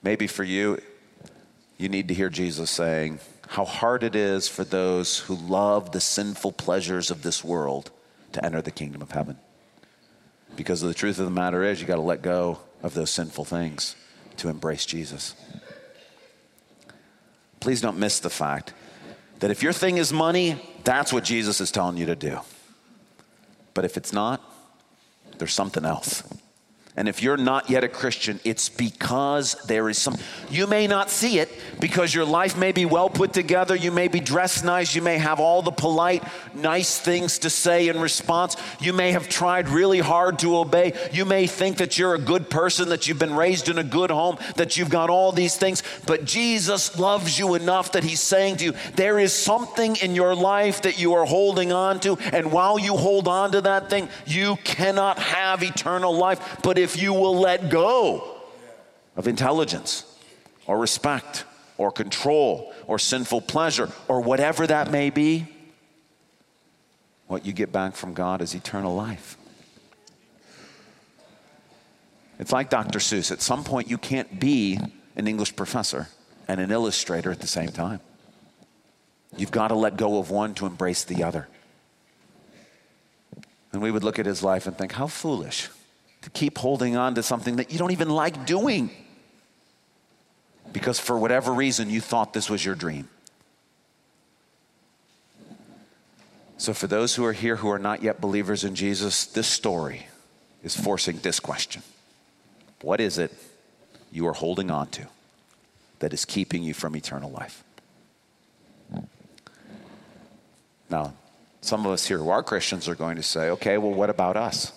Maybe 0.01 0.27
for 0.27 0.43
you, 0.43 0.79
you 1.77 1.89
need 1.89 2.07
to 2.07 2.13
hear 2.13 2.29
Jesus 2.29 2.69
saying 2.69 3.19
how 3.47 3.65
hard 3.65 4.03
it 4.03 4.15
is 4.15 4.47
for 4.47 4.63
those 4.63 5.19
who 5.19 5.35
love 5.35 5.91
the 5.91 5.99
sinful 5.99 6.53
pleasures 6.53 7.09
of 7.09 7.23
this 7.23 7.43
world 7.43 7.91
to 8.33 8.45
enter 8.45 8.61
the 8.61 8.71
kingdom 8.71 9.01
of 9.01 9.11
heaven. 9.11 9.37
Because 10.55 10.81
the 10.81 10.93
truth 10.93 11.19
of 11.19 11.25
the 11.25 11.31
matter 11.31 11.63
is, 11.63 11.81
you 11.81 11.87
got 11.87 11.95
to 11.95 12.01
let 12.01 12.21
go 12.21 12.59
of 12.83 12.93
those 12.93 13.09
sinful 13.09 13.45
things 13.45 13.95
to 14.37 14.49
embrace 14.49 14.85
Jesus. 14.85 15.35
Please 17.59 17.81
don't 17.81 17.97
miss 17.97 18.19
the 18.19 18.29
fact 18.29 18.73
that 19.39 19.51
if 19.51 19.63
your 19.63 19.73
thing 19.73 19.97
is 19.97 20.13
money, 20.13 20.61
that's 20.83 21.11
what 21.11 21.23
Jesus 21.23 21.59
is 21.61 21.71
telling 21.71 21.97
you 21.97 22.05
to 22.05 22.15
do. 22.15 22.39
But 23.73 23.85
if 23.85 23.97
it's 23.97 24.13
not, 24.13 24.41
there's 25.37 25.53
something 25.53 25.85
else. 25.85 26.23
And 26.99 27.07
if 27.07 27.23
you're 27.23 27.37
not 27.37 27.69
yet 27.69 27.85
a 27.85 27.87
Christian, 27.87 28.41
it's 28.43 28.67
because 28.67 29.53
there 29.67 29.87
is 29.87 29.97
some. 29.97 30.17
You 30.49 30.67
may 30.67 30.85
not 30.85 31.09
see 31.09 31.39
it 31.39 31.49
because 31.79 32.13
your 32.13 32.25
life 32.25 32.57
may 32.57 32.73
be 32.73 32.85
well 32.85 33.09
put 33.09 33.31
together. 33.31 33.73
You 33.73 33.89
may 33.89 34.09
be 34.09 34.19
dressed 34.19 34.65
nice. 34.65 34.93
You 34.93 35.01
may 35.01 35.17
have 35.17 35.39
all 35.39 35.61
the 35.61 35.71
polite, 35.71 36.25
nice 36.53 36.99
things 36.99 37.39
to 37.39 37.49
say 37.49 37.87
in 37.87 38.01
response. 38.01 38.57
You 38.81 38.91
may 38.91 39.13
have 39.13 39.29
tried 39.29 39.69
really 39.69 39.99
hard 39.99 40.39
to 40.39 40.57
obey. 40.57 40.91
You 41.13 41.23
may 41.23 41.47
think 41.47 41.77
that 41.77 41.97
you're 41.97 42.15
a 42.15 42.19
good 42.19 42.49
person, 42.49 42.89
that 42.89 43.07
you've 43.07 43.17
been 43.17 43.33
raised 43.33 43.69
in 43.69 43.77
a 43.77 43.83
good 43.85 44.11
home, 44.11 44.37
that 44.57 44.75
you've 44.75 44.89
got 44.89 45.09
all 45.09 45.31
these 45.31 45.55
things. 45.55 45.83
But 46.05 46.25
Jesus 46.25 46.99
loves 46.99 47.39
you 47.39 47.55
enough 47.55 47.93
that 47.93 48.03
He's 48.03 48.19
saying 48.19 48.57
to 48.57 48.65
you, 48.65 48.73
there 48.95 49.19
is 49.19 49.31
something 49.31 49.95
in 49.95 50.15
your 50.15 50.35
life 50.35 50.81
that 50.81 50.99
you 50.99 51.13
are 51.13 51.25
holding 51.25 51.71
on 51.71 52.01
to. 52.01 52.17
And 52.33 52.51
while 52.51 52.77
you 52.77 52.97
hold 52.97 53.29
on 53.29 53.53
to 53.53 53.61
that 53.61 53.89
thing, 53.89 54.09
you 54.25 54.57
cannot 54.65 55.17
have 55.17 55.63
eternal 55.63 56.13
life. 56.13 56.59
But 56.61 56.77
if 56.77 56.88
if 56.89 56.99
you 56.99 57.13
will 57.13 57.37
let 57.37 57.69
go 57.69 58.35
of 59.15 59.27
intelligence 59.27 60.05
or 60.65 60.79
respect 60.79 61.45
or 61.77 61.91
control 61.91 62.73
or 62.87 62.97
sinful 62.97 63.41
pleasure 63.41 63.91
or 64.07 64.21
whatever 64.21 64.65
that 64.65 64.89
may 64.89 65.11
be, 65.11 65.45
what 67.27 67.45
you 67.45 67.53
get 67.53 67.71
back 67.71 67.95
from 67.95 68.15
God 68.15 68.41
is 68.41 68.55
eternal 68.55 68.95
life. 68.95 69.37
It's 72.39 72.51
like 72.51 72.71
Dr. 72.71 72.97
Seuss. 72.97 73.31
At 73.31 73.43
some 73.43 73.63
point, 73.63 73.87
you 73.87 73.99
can't 73.99 74.39
be 74.39 74.79
an 75.15 75.27
English 75.27 75.55
professor 75.55 76.07
and 76.47 76.59
an 76.59 76.71
illustrator 76.71 77.31
at 77.31 77.39
the 77.39 77.47
same 77.47 77.69
time. 77.69 77.99
You've 79.37 79.51
got 79.51 79.67
to 79.67 79.75
let 79.75 79.95
go 79.95 80.17
of 80.17 80.31
one 80.31 80.55
to 80.55 80.65
embrace 80.65 81.03
the 81.03 81.23
other. 81.23 81.47
And 83.73 83.79
we 83.79 83.91
would 83.91 84.03
look 84.03 84.17
at 84.17 84.25
his 84.25 84.41
life 84.41 84.65
and 84.65 84.75
think, 84.75 84.93
how 84.93 85.05
foolish 85.05 85.69
to 86.21 86.29
keep 86.29 86.57
holding 86.57 86.95
on 86.95 87.15
to 87.15 87.23
something 87.23 87.57
that 87.57 87.71
you 87.71 87.77
don't 87.79 87.91
even 87.91 88.09
like 88.09 88.45
doing 88.45 88.89
because 90.71 90.99
for 90.99 91.17
whatever 91.17 91.53
reason 91.53 91.89
you 91.89 92.01
thought 92.01 92.33
this 92.33 92.49
was 92.49 92.63
your 92.63 92.75
dream. 92.75 93.07
So, 96.57 96.73
for 96.73 96.87
those 96.87 97.15
who 97.15 97.23
are 97.23 97.33
here 97.33 97.55
who 97.55 97.69
are 97.69 97.79
not 97.79 98.03
yet 98.03 98.19
believers 98.19 98.63
in 98.63 98.75
Jesus, 98.75 99.25
this 99.25 99.47
story 99.47 100.07
is 100.61 100.75
forcing 100.75 101.17
this 101.19 101.39
question 101.39 101.83
What 102.81 102.99
is 102.99 103.17
it 103.17 103.33
you 104.11 104.27
are 104.27 104.33
holding 104.33 104.69
on 104.69 104.87
to 104.87 105.07
that 105.99 106.13
is 106.13 106.25
keeping 106.25 106.63
you 106.63 106.73
from 106.73 106.95
eternal 106.95 107.31
life? 107.31 107.63
Now, 110.89 111.13
some 111.61 111.85
of 111.85 111.91
us 111.91 112.07
here 112.07 112.17
who 112.17 112.29
are 112.29 112.41
Christians 112.41 112.87
are 112.87 112.95
going 112.95 113.15
to 113.17 113.23
say, 113.23 113.49
okay, 113.51 113.77
well, 113.77 113.93
what 113.93 114.09
about 114.09 114.35
us? 114.35 114.73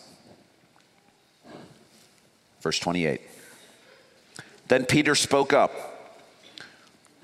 Verse 2.62 2.79
28. 2.79 3.20
Then 4.68 4.87
Peter 4.87 5.14
spoke 5.14 5.53
up. 5.53 5.72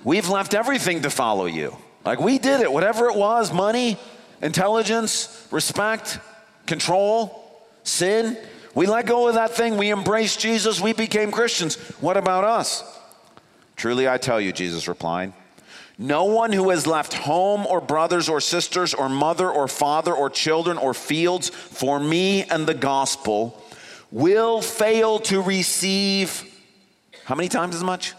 We've 0.05 0.29
left 0.29 0.55
everything 0.55 1.03
to 1.03 1.11
follow 1.11 1.47
you. 1.47 1.77
Like 2.05 2.21
we 2.21 2.39
did 2.39 2.61
it, 2.61 2.71
whatever 2.71 3.09
it 3.09 3.17
was 3.17 3.53
money, 3.53 3.97
intelligence, 4.43 5.47
respect, 5.51 6.19
control, 6.67 7.63
sin. 7.85 8.37
We 8.75 8.87
let 8.87 9.07
go 9.07 9.29
of 9.29 9.35
that 9.35 9.53
thing. 9.53 9.77
We 9.77 9.93
embraced 9.93 10.41
Jesus. 10.41 10.81
We 10.81 10.93
became 10.93 11.31
Christians. 11.31 11.77
What 12.01 12.17
about 12.17 12.45
us? 12.45 12.85
Truly, 13.77 14.09
I 14.09 14.19
tell 14.19 14.41
you, 14.41 14.53
Jesus 14.53 14.89
replied. 14.89 15.33
No 15.99 16.25
one 16.25 16.53
who 16.53 16.71
has 16.71 16.87
left 16.87 17.13
home 17.13 17.67
or 17.67 17.81
brothers 17.81 18.29
or 18.29 18.41
sisters 18.41 18.95
or 18.95 19.09
mother 19.09 19.51
or 19.51 19.67
father 19.67 20.13
or 20.15 20.31
children 20.31 20.79
or 20.79 20.95
fields 20.95 21.49
for 21.49 21.99
me 21.99 22.45
and 22.45 22.67
the 22.67 22.75
gospel 22.75 23.61
will 24.11 24.61
fail 24.63 25.19
to 25.21 25.41
receive 25.41 26.45
how 27.25 27.35
many 27.35 27.49
times 27.49 27.75
as 27.75 27.85
much? 27.85 28.15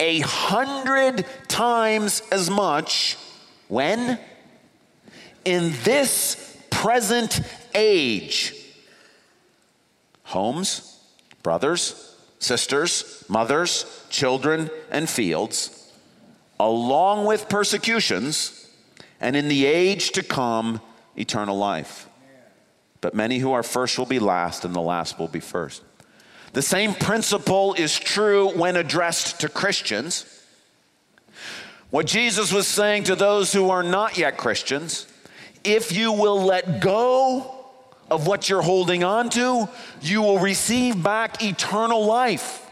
A 0.00 0.20
hundred 0.20 1.24
times 1.48 2.22
as 2.30 2.50
much 2.50 3.16
when? 3.68 4.18
In 5.44 5.72
this 5.82 6.58
present 6.70 7.40
age. 7.74 8.54
Homes, 10.24 11.00
brothers, 11.42 12.16
sisters, 12.38 13.24
mothers, 13.28 14.04
children, 14.10 14.70
and 14.90 15.08
fields, 15.08 15.90
along 16.60 17.24
with 17.24 17.48
persecutions, 17.48 18.70
and 19.20 19.36
in 19.36 19.48
the 19.48 19.64
age 19.64 20.10
to 20.12 20.22
come, 20.22 20.80
eternal 21.16 21.56
life. 21.56 22.07
But 23.00 23.14
many 23.14 23.38
who 23.38 23.52
are 23.52 23.62
first 23.62 23.98
will 23.98 24.06
be 24.06 24.18
last, 24.18 24.64
and 24.64 24.74
the 24.74 24.80
last 24.80 25.18
will 25.18 25.28
be 25.28 25.40
first. 25.40 25.82
The 26.52 26.62
same 26.62 26.94
principle 26.94 27.74
is 27.74 27.98
true 27.98 28.50
when 28.50 28.76
addressed 28.76 29.40
to 29.40 29.48
Christians. 29.48 30.24
What 31.90 32.06
Jesus 32.06 32.52
was 32.52 32.66
saying 32.66 33.04
to 33.04 33.14
those 33.14 33.52
who 33.52 33.70
are 33.70 33.82
not 33.82 34.18
yet 34.18 34.36
Christians 34.36 35.06
if 35.64 35.92
you 35.92 36.12
will 36.12 36.42
let 36.42 36.80
go 36.80 37.54
of 38.10 38.26
what 38.26 38.48
you're 38.48 38.62
holding 38.62 39.04
on 39.04 39.28
to, 39.30 39.68
you 40.00 40.22
will 40.22 40.38
receive 40.38 41.02
back 41.02 41.42
eternal 41.42 42.06
life. 42.06 42.67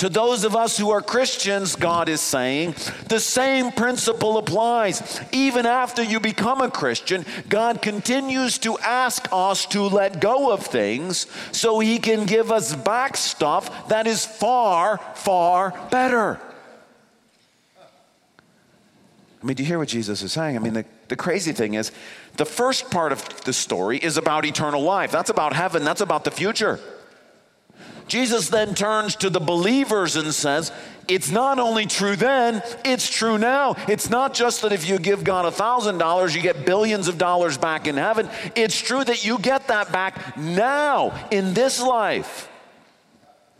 To 0.00 0.08
those 0.08 0.44
of 0.44 0.56
us 0.56 0.78
who 0.78 0.88
are 0.92 1.02
Christians, 1.02 1.76
God 1.76 2.08
is 2.08 2.22
saying, 2.22 2.74
the 3.08 3.20
same 3.20 3.70
principle 3.70 4.38
applies. 4.38 5.20
Even 5.30 5.66
after 5.66 6.02
you 6.02 6.20
become 6.20 6.62
a 6.62 6.70
Christian, 6.70 7.26
God 7.50 7.82
continues 7.82 8.56
to 8.60 8.78
ask 8.78 9.28
us 9.30 9.66
to 9.66 9.82
let 9.82 10.18
go 10.18 10.52
of 10.52 10.64
things 10.64 11.26
so 11.52 11.80
He 11.80 11.98
can 11.98 12.24
give 12.24 12.50
us 12.50 12.74
back 12.74 13.14
stuff 13.14 13.88
that 13.88 14.06
is 14.06 14.24
far, 14.24 14.96
far 15.16 15.78
better. 15.90 16.40
I 19.42 19.46
mean, 19.46 19.54
do 19.54 19.62
you 19.62 19.66
hear 19.66 19.78
what 19.78 19.88
Jesus 19.88 20.22
is 20.22 20.32
saying? 20.32 20.56
I 20.56 20.60
mean, 20.60 20.72
the, 20.72 20.86
the 21.08 21.16
crazy 21.16 21.52
thing 21.52 21.74
is, 21.74 21.92
the 22.38 22.46
first 22.46 22.90
part 22.90 23.12
of 23.12 23.44
the 23.44 23.52
story 23.52 23.98
is 23.98 24.16
about 24.16 24.46
eternal 24.46 24.80
life. 24.80 25.10
That's 25.10 25.28
about 25.28 25.52
heaven, 25.52 25.84
that's 25.84 26.00
about 26.00 26.24
the 26.24 26.30
future. 26.30 26.80
Jesus 28.10 28.48
then 28.48 28.74
turns 28.74 29.14
to 29.16 29.30
the 29.30 29.38
believers 29.38 30.16
and 30.16 30.34
says, 30.34 30.72
It's 31.06 31.30
not 31.30 31.60
only 31.60 31.86
true 31.86 32.16
then, 32.16 32.60
it's 32.84 33.08
true 33.08 33.38
now. 33.38 33.76
It's 33.86 34.10
not 34.10 34.34
just 34.34 34.62
that 34.62 34.72
if 34.72 34.88
you 34.88 34.98
give 34.98 35.22
God 35.22 35.44
a 35.46 35.52
$1,000, 35.52 36.34
you 36.34 36.42
get 36.42 36.66
billions 36.66 37.06
of 37.06 37.18
dollars 37.18 37.56
back 37.56 37.86
in 37.86 37.96
heaven. 37.96 38.28
It's 38.56 38.76
true 38.80 39.04
that 39.04 39.24
you 39.24 39.38
get 39.38 39.68
that 39.68 39.92
back 39.92 40.36
now 40.36 41.28
in 41.30 41.54
this 41.54 41.80
life. 41.80 42.48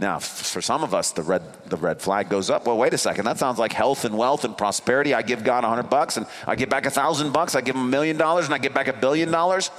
Now, 0.00 0.18
for 0.18 0.60
some 0.60 0.82
of 0.82 0.94
us, 0.94 1.12
the 1.12 1.22
red, 1.22 1.42
the 1.66 1.76
red 1.76 2.02
flag 2.02 2.28
goes 2.28 2.50
up. 2.50 2.66
Well, 2.66 2.76
wait 2.76 2.92
a 2.92 2.98
second. 2.98 3.26
That 3.26 3.38
sounds 3.38 3.60
like 3.60 3.72
health 3.72 4.04
and 4.04 4.18
wealth 4.18 4.44
and 4.44 4.58
prosperity. 4.58 5.14
I 5.14 5.22
give 5.22 5.44
God 5.44 5.62
a 5.62 5.68
hundred 5.68 5.90
bucks 5.90 6.16
and 6.16 6.26
I 6.44 6.56
get 6.56 6.70
back 6.70 6.86
a 6.86 6.90
thousand 6.90 7.32
bucks. 7.32 7.54
I 7.54 7.60
give 7.60 7.76
him 7.76 7.82
a 7.82 7.88
million 7.88 8.16
dollars 8.16 8.46
and 8.46 8.54
I 8.54 8.58
get 8.58 8.74
back 8.74 8.88
a 8.88 8.92
billion 8.94 9.30
dollars. 9.30 9.70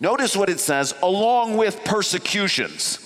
Notice 0.00 0.34
what 0.34 0.48
it 0.48 0.58
says, 0.58 0.94
along 1.02 1.58
with 1.58 1.84
persecutions. 1.84 3.05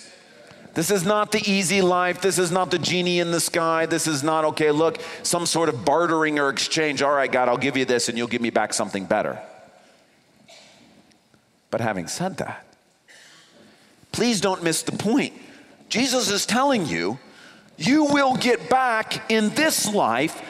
This 0.81 0.91
is 0.91 1.05
not 1.05 1.31
the 1.31 1.43
easy 1.47 1.83
life. 1.83 2.23
This 2.23 2.39
is 2.39 2.51
not 2.51 2.71
the 2.71 2.79
genie 2.79 3.19
in 3.19 3.33
the 3.33 3.39
sky. 3.39 3.85
This 3.85 4.07
is 4.07 4.23
not, 4.23 4.47
okay, 4.47 4.71
look, 4.71 4.99
some 5.23 5.45
sort 5.45 5.69
of 5.69 5.85
bartering 5.85 6.39
or 6.39 6.49
exchange. 6.49 7.03
All 7.03 7.13
right, 7.13 7.31
God, 7.31 7.51
I'll 7.51 7.59
give 7.59 7.77
you 7.77 7.85
this 7.85 8.09
and 8.09 8.17
you'll 8.17 8.29
give 8.29 8.41
me 8.41 8.49
back 8.49 8.73
something 8.73 9.05
better. 9.05 9.39
But 11.71 11.83
having 11.83 12.07
said 12.07 12.39
that, 12.39 12.65
please 14.11 14.41
don't 14.41 14.63
miss 14.63 14.81
the 14.81 14.93
point. 14.93 15.35
Jesus 15.91 16.31
is 16.31 16.47
telling 16.47 16.87
you, 16.87 17.19
you 17.77 18.05
will 18.05 18.35
get 18.37 18.71
back 18.71 19.31
in 19.31 19.51
this 19.51 19.87
life 19.93 20.41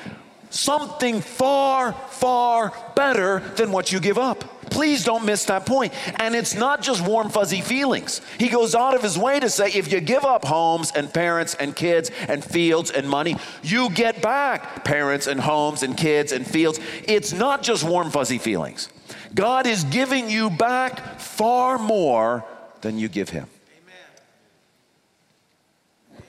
something 0.51 1.21
far, 1.21 1.93
far 1.93 2.73
better 2.95 3.41
than 3.57 3.73
what 3.73 3.91
you 3.91 4.01
give 4.01 4.19
up. 4.19 4.61
Please 4.71 5.05
don't 5.05 5.25
miss 5.25 5.45
that 5.47 5.67
point. 5.67 5.93
And 6.21 6.35
it's 6.35 6.55
not 6.55 6.81
just 6.81 7.07
warm, 7.07 7.29
fuzzy 7.29 7.61
feelings. 7.61 8.21
He 8.39 8.49
goes 8.49 8.75
out 8.75 8.95
of 8.95 9.03
his 9.03 9.19
way 9.19 9.41
to 9.41 9.51
say 9.51 9.71
if 9.73 9.93
you 9.93 10.01
give 10.01 10.25
up 10.25 10.45
homes 10.45 10.93
and 10.93 11.13
parents 11.13 11.55
and 11.55 11.75
kids 11.75 12.11
and 12.29 12.45
fields 12.45 12.91
and 12.91 13.09
money, 13.09 13.37
you 13.63 13.91
get 13.91 14.23
back 14.23 14.85
parents 14.85 15.27
and 15.27 15.41
homes 15.41 15.83
and 15.83 15.97
kids 15.97 16.33
and 16.33 16.47
fields. 16.47 16.79
It's 17.05 17.33
not 17.33 17.63
just 17.63 17.83
warm, 17.83 18.11
fuzzy 18.11 18.39
feelings. 18.39 18.89
God 19.35 19.67
is 19.67 19.85
giving 19.85 20.31
you 20.31 20.51
back 20.51 21.21
far 21.21 21.79
more 21.79 22.45
than 22.81 22.99
you 22.99 23.09
give 23.09 23.29
him. 23.29 23.47
Amen. 23.83 23.95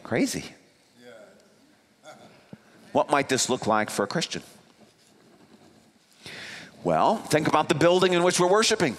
Crazy. 0.04 0.46
What 2.92 3.10
might 3.10 3.30
this 3.30 3.50
look 3.50 3.68
like 3.68 3.90
for 3.90 4.04
a 4.04 4.08
Christian? 4.08 4.44
Well, 6.84 7.18
think 7.18 7.48
about 7.48 7.70
the 7.70 7.76
building 7.76 8.14
in 8.14 8.24
which 8.24 8.40
we're 8.40 8.50
worshiping. 8.50 8.98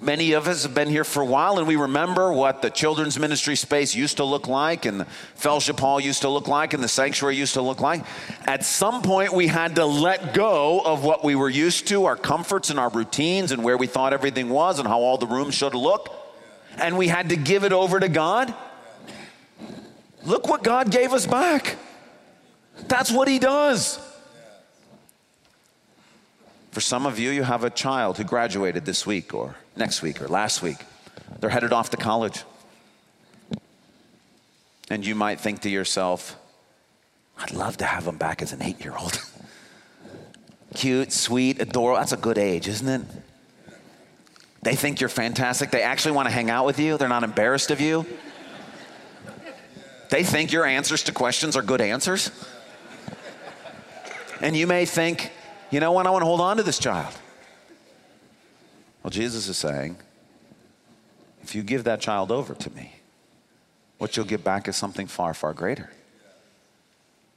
Many 0.00 0.32
of 0.32 0.46
us 0.46 0.62
have 0.62 0.74
been 0.74 0.88
here 0.88 1.02
for 1.02 1.22
a 1.22 1.26
while 1.26 1.58
and 1.58 1.66
we 1.66 1.74
remember 1.74 2.32
what 2.32 2.62
the 2.62 2.70
children's 2.70 3.18
ministry 3.18 3.56
space 3.56 3.96
used 3.96 4.18
to 4.18 4.24
look 4.24 4.46
like 4.46 4.84
and 4.84 5.00
the 5.00 5.04
fellowship 5.34 5.80
hall 5.80 5.98
used 5.98 6.22
to 6.22 6.28
look 6.28 6.46
like 6.46 6.72
and 6.72 6.84
the 6.84 6.88
sanctuary 6.88 7.34
used 7.34 7.54
to 7.54 7.62
look 7.62 7.80
like. 7.80 8.04
At 8.46 8.64
some 8.64 9.02
point, 9.02 9.32
we 9.32 9.48
had 9.48 9.74
to 9.74 9.84
let 9.84 10.34
go 10.34 10.80
of 10.80 11.02
what 11.02 11.24
we 11.24 11.34
were 11.34 11.48
used 11.48 11.88
to, 11.88 12.04
our 12.04 12.14
comforts 12.14 12.70
and 12.70 12.78
our 12.78 12.90
routines 12.90 13.50
and 13.50 13.64
where 13.64 13.76
we 13.76 13.88
thought 13.88 14.12
everything 14.12 14.50
was 14.50 14.78
and 14.78 14.86
how 14.86 15.00
all 15.00 15.18
the 15.18 15.26
rooms 15.26 15.54
should 15.54 15.74
look. 15.74 16.14
And 16.76 16.96
we 16.96 17.08
had 17.08 17.30
to 17.30 17.36
give 17.36 17.64
it 17.64 17.72
over 17.72 17.98
to 17.98 18.08
God. 18.08 18.54
Look 20.24 20.46
what 20.46 20.62
God 20.62 20.92
gave 20.92 21.12
us 21.12 21.26
back. 21.26 21.76
That's 22.86 23.10
what 23.10 23.28
He 23.28 23.38
does. 23.38 24.00
For 26.70 26.80
some 26.80 27.06
of 27.06 27.18
you, 27.18 27.30
you 27.30 27.42
have 27.42 27.64
a 27.64 27.70
child 27.70 28.18
who 28.18 28.24
graduated 28.24 28.84
this 28.84 29.04
week 29.06 29.34
or 29.34 29.56
next 29.76 30.02
week 30.02 30.22
or 30.22 30.28
last 30.28 30.62
week. 30.62 30.76
They're 31.40 31.50
headed 31.50 31.72
off 31.72 31.90
to 31.90 31.96
college. 31.96 32.44
And 34.90 35.04
you 35.04 35.14
might 35.14 35.40
think 35.40 35.62
to 35.62 35.68
yourself, 35.68 36.36
I'd 37.38 37.52
love 37.52 37.78
to 37.78 37.84
have 37.84 38.04
them 38.04 38.16
back 38.16 38.42
as 38.42 38.52
an 38.52 38.62
eight 38.62 38.80
year 38.80 38.94
old. 38.96 39.20
Cute, 40.74 41.12
sweet, 41.12 41.60
adorable. 41.60 41.98
That's 41.98 42.12
a 42.12 42.16
good 42.16 42.38
age, 42.38 42.68
isn't 42.68 42.88
it? 42.88 43.02
They 44.62 44.74
think 44.76 45.00
you're 45.00 45.08
fantastic. 45.08 45.70
They 45.70 45.82
actually 45.82 46.12
want 46.12 46.26
to 46.28 46.32
hang 46.32 46.50
out 46.50 46.66
with 46.66 46.78
you. 46.78 46.98
They're 46.98 47.08
not 47.08 47.24
embarrassed 47.24 47.70
of 47.70 47.80
you. 47.80 48.06
They 50.10 50.24
think 50.24 50.52
your 50.52 50.64
answers 50.64 51.02
to 51.04 51.12
questions 51.12 51.56
are 51.56 51.62
good 51.62 51.80
answers. 51.80 52.30
And 54.40 54.56
you 54.56 54.66
may 54.66 54.84
think, 54.84 55.30
you 55.70 55.80
know 55.80 55.92
what? 55.92 56.06
I 56.06 56.10
want 56.10 56.22
to 56.22 56.26
hold 56.26 56.40
on 56.40 56.56
to 56.58 56.62
this 56.62 56.78
child. 56.78 57.14
Well, 59.02 59.10
Jesus 59.10 59.48
is 59.48 59.56
saying, 59.56 59.96
if 61.42 61.54
you 61.54 61.62
give 61.62 61.84
that 61.84 62.00
child 62.00 62.30
over 62.30 62.54
to 62.54 62.70
me, 62.70 62.92
what 63.98 64.16
you'll 64.16 64.26
get 64.26 64.44
back 64.44 64.68
is 64.68 64.76
something 64.76 65.06
far, 65.06 65.34
far 65.34 65.52
greater. 65.52 65.90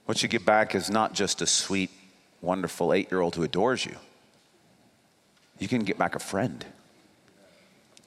What 0.06 0.22
you 0.22 0.30
get 0.30 0.46
back 0.46 0.76
is 0.76 0.90
not 0.90 1.14
just 1.14 1.42
a 1.42 1.48
sweet, 1.48 1.90
wonderful 2.42 2.94
eight 2.94 3.10
year 3.12 3.22
old 3.22 3.36
who 3.36 3.44
adores 3.44 3.86
you. 3.86 3.96
You 5.60 5.68
can 5.68 5.84
get 5.84 5.98
back 5.98 6.16
a 6.16 6.20
friend, 6.20 6.66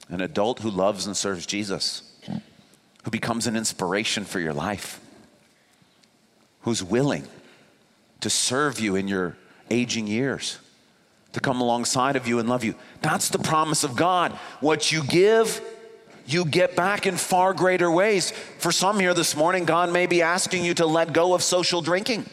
an 0.09 0.21
adult 0.21 0.59
who 0.59 0.69
loves 0.69 1.05
and 1.05 1.15
serves 1.15 1.45
Jesus, 1.45 2.03
who 3.03 3.11
becomes 3.11 3.47
an 3.47 3.55
inspiration 3.55 4.25
for 4.25 4.39
your 4.39 4.53
life, 4.53 4.99
who's 6.61 6.83
willing 6.83 7.27
to 8.21 8.29
serve 8.29 8.79
you 8.79 8.95
in 8.95 9.07
your 9.07 9.35
aging 9.69 10.07
years, 10.07 10.59
to 11.33 11.39
come 11.39 11.61
alongside 11.61 12.15
of 12.15 12.27
you 12.27 12.39
and 12.39 12.47
love 12.47 12.63
you. 12.63 12.75
That's 13.01 13.29
the 13.29 13.39
promise 13.39 13.83
of 13.83 13.95
God. 13.95 14.31
What 14.59 14.91
you 14.91 15.03
give, 15.03 15.61
you 16.25 16.45
get 16.45 16.75
back 16.75 17.05
in 17.05 17.17
far 17.17 17.53
greater 17.53 17.91
ways. 17.91 18.31
For 18.59 18.71
some 18.71 18.99
here 18.99 19.13
this 19.13 19.35
morning, 19.35 19.65
God 19.65 19.91
may 19.91 20.07
be 20.07 20.21
asking 20.21 20.65
you 20.65 20.73
to 20.75 20.85
let 20.85 21.13
go 21.13 21.33
of 21.33 21.43
social 21.43 21.81
drinking. 21.81 22.25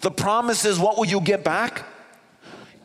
The 0.00 0.10
promise 0.10 0.64
is 0.64 0.78
what 0.78 0.98
will 0.98 1.06
you 1.06 1.20
get 1.20 1.42
back? 1.42 1.84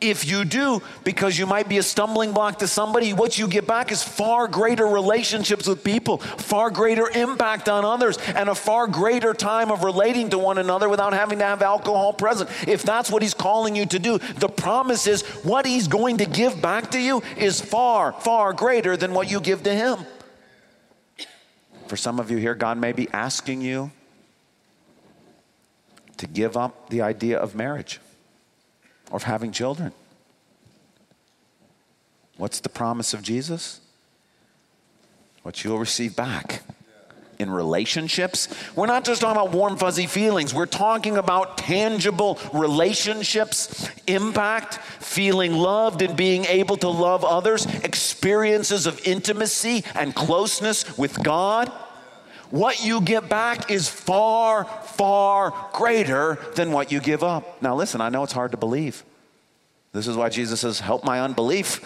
If 0.02 0.26
you 0.28 0.44
do, 0.44 0.82
because 1.04 1.38
you 1.38 1.46
might 1.46 1.68
be 1.68 1.78
a 1.78 1.82
stumbling 1.82 2.32
block 2.32 2.58
to 2.58 2.66
somebody, 2.66 3.12
what 3.12 3.38
you 3.38 3.46
get 3.46 3.66
back 3.66 3.92
is 3.92 4.02
far 4.02 4.48
greater 4.48 4.86
relationships 4.86 5.66
with 5.66 5.84
people, 5.84 6.18
far 6.18 6.70
greater 6.70 7.08
impact 7.08 7.68
on 7.68 7.84
others, 7.84 8.18
and 8.34 8.48
a 8.48 8.54
far 8.54 8.86
greater 8.86 9.32
time 9.32 9.70
of 9.70 9.84
relating 9.84 10.30
to 10.30 10.38
one 10.38 10.58
another 10.58 10.88
without 10.88 11.12
having 11.12 11.38
to 11.38 11.44
have 11.44 11.62
alcohol 11.62 12.12
present. 12.12 12.50
If 12.68 12.82
that's 12.82 13.10
what 13.10 13.22
He's 13.22 13.34
calling 13.34 13.76
you 13.76 13.86
to 13.86 13.98
do, 13.98 14.18
the 14.18 14.48
promise 14.48 15.06
is 15.06 15.22
what 15.44 15.64
He's 15.64 15.88
going 15.88 16.18
to 16.18 16.26
give 16.26 16.60
back 16.60 16.90
to 16.90 17.00
you 17.00 17.22
is 17.36 17.60
far, 17.60 18.12
far 18.12 18.52
greater 18.52 18.96
than 18.96 19.14
what 19.14 19.30
you 19.30 19.40
give 19.40 19.62
to 19.62 19.74
Him. 19.74 19.98
For 21.86 21.96
some 21.96 22.18
of 22.18 22.30
you 22.30 22.38
here, 22.38 22.54
God 22.54 22.78
may 22.78 22.92
be 22.92 23.08
asking 23.12 23.60
you 23.60 23.92
to 26.16 26.26
give 26.26 26.56
up 26.56 26.88
the 26.90 27.02
idea 27.02 27.38
of 27.38 27.54
marriage 27.54 28.00
of 29.12 29.24
having 29.24 29.52
children. 29.52 29.92
What's 32.36 32.60
the 32.60 32.68
promise 32.68 33.14
of 33.14 33.22
Jesus? 33.22 33.80
What 35.42 35.62
you'll 35.62 35.78
receive 35.78 36.16
back. 36.16 36.62
In 37.38 37.50
relationships, 37.50 38.46
we're 38.76 38.86
not 38.86 39.04
just 39.04 39.20
talking 39.20 39.40
about 39.40 39.52
warm, 39.52 39.76
fuzzy 39.76 40.06
feelings. 40.06 40.54
We're 40.54 40.66
talking 40.66 41.16
about 41.16 41.58
tangible 41.58 42.38
relationships, 42.52 43.88
impact, 44.06 44.76
feeling 44.76 45.54
loved 45.54 46.02
and 46.02 46.16
being 46.16 46.44
able 46.44 46.76
to 46.76 46.88
love 46.88 47.24
others, 47.24 47.66
experiences 47.82 48.86
of 48.86 49.04
intimacy 49.04 49.82
and 49.96 50.14
closeness 50.14 50.96
with 50.96 51.20
God. 51.22 51.68
What 52.50 52.84
you 52.84 53.00
get 53.00 53.28
back 53.28 53.70
is 53.70 53.88
far, 53.88 54.64
far 54.94 55.54
greater 55.72 56.38
than 56.54 56.72
what 56.72 56.92
you 56.92 57.00
give 57.00 57.22
up. 57.22 57.62
Now, 57.62 57.74
listen, 57.74 58.00
I 58.00 58.08
know 58.08 58.22
it's 58.22 58.32
hard 58.32 58.52
to 58.52 58.56
believe. 58.56 59.04
This 59.92 60.06
is 60.06 60.16
why 60.16 60.28
Jesus 60.28 60.60
says, 60.60 60.80
Help 60.80 61.04
my 61.04 61.20
unbelief. 61.20 61.80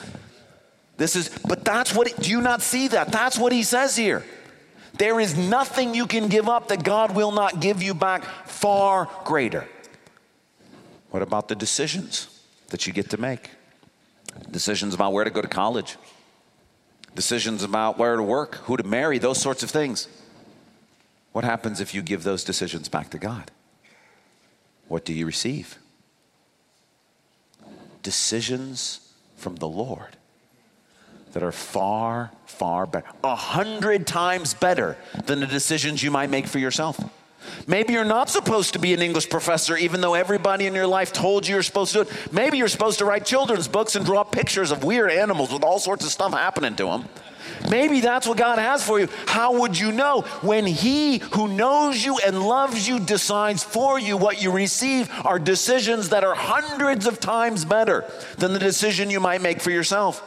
This 0.96 1.14
is, 1.14 1.28
but 1.46 1.64
that's 1.64 1.94
what, 1.94 2.14
do 2.20 2.30
you 2.30 2.40
not 2.40 2.62
see 2.62 2.88
that? 2.88 3.12
That's 3.12 3.38
what 3.38 3.52
he 3.52 3.62
says 3.62 3.96
here. 3.96 4.24
There 4.94 5.20
is 5.20 5.36
nothing 5.36 5.94
you 5.94 6.06
can 6.06 6.28
give 6.28 6.48
up 6.48 6.68
that 6.68 6.82
God 6.82 7.14
will 7.14 7.32
not 7.32 7.60
give 7.60 7.82
you 7.82 7.92
back 7.92 8.24
far 8.46 9.10
greater. 9.24 9.68
What 11.10 11.22
about 11.22 11.48
the 11.48 11.54
decisions 11.54 12.28
that 12.68 12.86
you 12.86 12.92
get 12.92 13.10
to 13.10 13.18
make? 13.18 13.50
Decisions 14.50 14.94
about 14.94 15.12
where 15.12 15.24
to 15.24 15.30
go 15.30 15.42
to 15.42 15.48
college, 15.48 15.96
decisions 17.14 17.62
about 17.62 17.98
where 17.98 18.16
to 18.16 18.22
work, 18.22 18.56
who 18.56 18.76
to 18.76 18.84
marry, 18.84 19.18
those 19.18 19.40
sorts 19.40 19.62
of 19.62 19.70
things. 19.70 20.08
What 21.36 21.44
happens 21.44 21.82
if 21.82 21.92
you 21.92 22.00
give 22.00 22.22
those 22.22 22.44
decisions 22.44 22.88
back 22.88 23.10
to 23.10 23.18
God? 23.18 23.50
What 24.88 25.04
do 25.04 25.12
you 25.12 25.26
receive? 25.26 25.76
Decisions 28.02 29.12
from 29.36 29.56
the 29.56 29.68
Lord 29.68 30.16
that 31.34 31.42
are 31.42 31.52
far, 31.52 32.30
far 32.46 32.86
better, 32.86 33.06
a 33.22 33.36
hundred 33.36 34.06
times 34.06 34.54
better 34.54 34.96
than 35.26 35.40
the 35.40 35.46
decisions 35.46 36.02
you 36.02 36.10
might 36.10 36.30
make 36.30 36.46
for 36.46 36.58
yourself. 36.58 36.98
Maybe 37.66 37.92
you're 37.92 38.06
not 38.06 38.30
supposed 38.30 38.72
to 38.72 38.78
be 38.78 38.94
an 38.94 39.02
English 39.02 39.28
professor, 39.28 39.76
even 39.76 40.00
though 40.00 40.14
everybody 40.14 40.66
in 40.66 40.72
your 40.72 40.86
life 40.86 41.12
told 41.12 41.46
you 41.46 41.56
you're 41.56 41.62
supposed 41.62 41.92
to 41.92 42.04
do 42.04 42.10
it. 42.10 42.32
Maybe 42.32 42.56
you're 42.56 42.66
supposed 42.66 43.00
to 43.00 43.04
write 43.04 43.26
children's 43.26 43.68
books 43.68 43.94
and 43.94 44.06
draw 44.06 44.24
pictures 44.24 44.70
of 44.70 44.84
weird 44.84 45.10
animals 45.10 45.52
with 45.52 45.64
all 45.64 45.80
sorts 45.80 46.06
of 46.06 46.10
stuff 46.10 46.32
happening 46.32 46.76
to 46.76 46.86
them. 46.86 47.04
Maybe 47.70 48.00
that's 48.00 48.26
what 48.26 48.38
God 48.38 48.58
has 48.58 48.84
for 48.84 49.00
you. 49.00 49.08
How 49.26 49.60
would 49.60 49.78
you 49.78 49.92
know? 49.92 50.22
When 50.42 50.66
He 50.66 51.18
who 51.18 51.48
knows 51.48 52.04
you 52.04 52.18
and 52.18 52.42
loves 52.42 52.88
you 52.88 53.00
decides 53.00 53.62
for 53.62 53.98
you, 53.98 54.16
what 54.16 54.42
you 54.42 54.50
receive 54.50 55.10
are 55.24 55.38
decisions 55.38 56.10
that 56.10 56.24
are 56.24 56.34
hundreds 56.34 57.06
of 57.06 57.20
times 57.20 57.64
better 57.64 58.04
than 58.38 58.52
the 58.52 58.58
decision 58.58 59.10
you 59.10 59.20
might 59.20 59.42
make 59.42 59.60
for 59.60 59.70
yourself. 59.70 60.22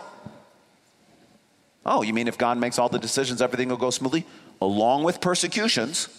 Oh, 1.86 2.01
you 2.01 2.13
mean 2.13 2.27
if 2.27 2.38
God 2.38 2.58
makes 2.58 2.77
all 2.77 2.89
the 2.89 2.99
decisions, 2.99 3.41
everything 3.41 3.69
will 3.69 3.77
go 3.77 3.89
smoothly? 3.89 4.25
Along 4.62 5.03
with 5.03 5.21
persecutions? 5.21 6.10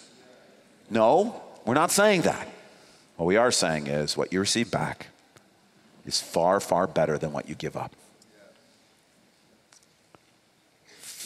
No, 0.89 1.41
we're 1.65 1.75
not 1.75 1.91
saying 1.91 2.23
that. 2.23 2.47
What 3.15 3.25
we 3.25 3.37
are 3.37 3.51
saying 3.51 3.87
is 3.87 4.17
what 4.17 4.33
you 4.33 4.39
receive 4.39 4.71
back 4.71 5.07
is 6.05 6.19
far, 6.19 6.59
far 6.59 6.87
better 6.87 7.17
than 7.17 7.31
what 7.31 7.47
you 7.47 7.55
give 7.55 7.77
up. 7.77 7.95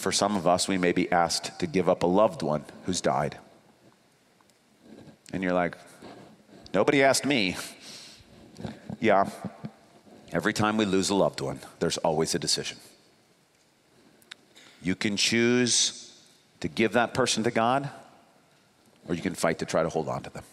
For 0.06 0.12
some 0.12 0.38
of 0.38 0.46
us, 0.46 0.68
we 0.68 0.78
may 0.78 0.92
be 0.92 1.12
asked 1.12 1.58
to 1.58 1.66
give 1.66 1.90
up 1.90 2.04
a 2.04 2.06
loved 2.06 2.44
one 2.44 2.64
who's 2.84 3.02
died. 3.02 3.40
And 5.34 5.42
you're 5.42 5.52
like, 5.52 5.80
nobody 6.76 7.02
asked 7.02 7.26
me. 7.26 7.58
Yeah, 9.00 9.28
every 10.32 10.54
time 10.54 10.78
we 10.78 10.86
lose 10.86 11.10
a 11.10 11.16
loved 11.16 11.42
one, 11.42 11.60
there's 11.80 11.98
always 11.98 12.36
a 12.36 12.38
decision. 12.38 12.78
You 14.84 14.94
can 14.94 15.18
choose 15.18 16.16
to 16.60 16.68
give 16.68 16.94
that 16.94 17.16
person 17.16 17.42
to 17.42 17.50
God, 17.50 17.90
or 19.08 19.16
you 19.16 19.24
can 19.24 19.34
fight 19.34 19.58
to 19.58 19.66
try 19.66 19.82
to 19.82 19.90
hold 19.90 20.08
on 20.08 20.22
to 20.22 20.30
them. 20.30 20.44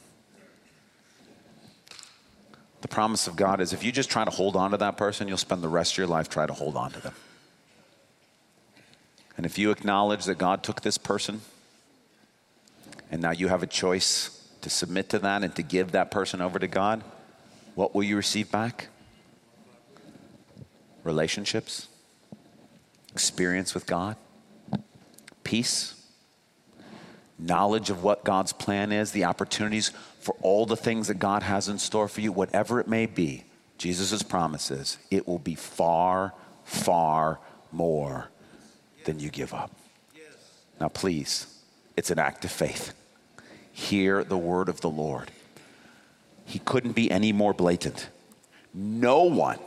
The 2.81 2.89
promise 2.89 3.27
of 3.27 3.37
God 3.37 3.61
is 3.61 3.75
if 3.75 3.85
you 3.85 3.93
just 3.93 4.09
try 4.09 4.25
to 4.25 4.31
hold 4.31 4.57
on 4.57 4.71
to 4.71 4.79
that 4.79 4.97
person, 4.97 5.29
you'll 5.29 5.37
spend 5.37 5.63
the 5.63 5.69
rest 5.69 5.93
of 5.93 5.99
your 5.99 6.07
life 6.07 6.31
trying 6.31 6.49
to 6.49 6.55
hold 6.55 6.75
on 6.75 6.91
to 6.93 7.01
them. 7.01 7.13
And 9.37 9.47
if 9.47 9.59
you 9.59 9.71
acknowledge 9.71 10.25
that 10.27 10.39
God 10.39 10.63
took 10.63 10.83
this 10.83 10.99
person 10.99 11.41
and 13.11 13.21
now 13.23 13.31
you 13.31 13.49
have 13.49 13.63
a 13.63 13.67
choice 13.67 14.47
to 14.61 14.71
submit 14.71 15.09
to 15.11 15.19
that 15.21 15.43
and 15.43 15.55
to 15.57 15.63
give 15.63 15.93
that 15.93 16.11
person 16.11 16.41
over 16.41 16.59
to 16.59 16.69
God, 16.69 17.03
what 17.75 17.95
will 17.95 18.03
you 18.03 18.17
receive 18.17 18.51
back? 18.51 18.89
Relationships, 21.05 21.89
experience 23.11 23.75
with 23.75 23.87
God, 23.87 24.17
peace, 25.43 25.95
knowledge 27.39 27.91
of 27.91 28.05
what 28.05 28.25
God's 28.25 28.53
plan 28.53 28.93
is, 28.93 29.11
the 29.11 29.25
opportunities 29.25 29.91
for 30.21 30.37
all 30.43 30.67
the 30.67 30.77
things 30.77 31.09
that 31.09 31.19
God 31.19 31.43
has 31.43 31.69
in 31.69 31.79
store 31.79 32.07
for 32.07 32.21
you, 32.21 32.31
whatever 32.31 32.79
it 32.79 32.87
may 32.87 33.07
be. 33.07 33.45
Jesus' 33.79 34.23
promises, 34.23 34.99
it 35.11 35.27
will 35.27 35.41
be 35.41 35.57
far, 35.57 36.35
far 36.63 37.41
more 37.73 38.29
than 39.05 39.21
you 39.21 39.31
give 39.31 39.53
up. 39.55 39.71
Now, 40.81 40.89
please, 40.89 41.47
it's 41.97 42.11
an 42.11 42.19
act 42.19 42.45
of 42.45 42.51
faith. 42.51 42.93
Hear 43.73 44.25
the 44.25 44.39
word 44.39 44.69
of 44.69 44.81
the 44.81 44.91
Lord. 44.91 45.31
He 46.45 46.59
couldn't 46.59 46.93
be 46.93 47.11
any 47.11 47.33
more 47.33 47.55
blatant. 47.55 48.09
No 48.75 49.25
one, 49.25 49.59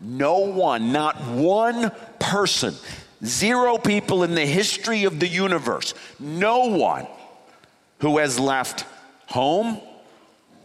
no 0.00 0.38
one, 0.38 0.92
not 0.92 1.20
one 1.22 1.92
person, 2.18 2.74
zero 3.24 3.78
people 3.78 4.22
in 4.22 4.34
the 4.34 4.46
history 4.46 5.04
of 5.04 5.20
the 5.20 5.28
universe, 5.28 5.94
no 6.18 6.66
one 6.66 7.06
who 8.00 8.18
has 8.18 8.38
left 8.38 8.84
home 9.26 9.80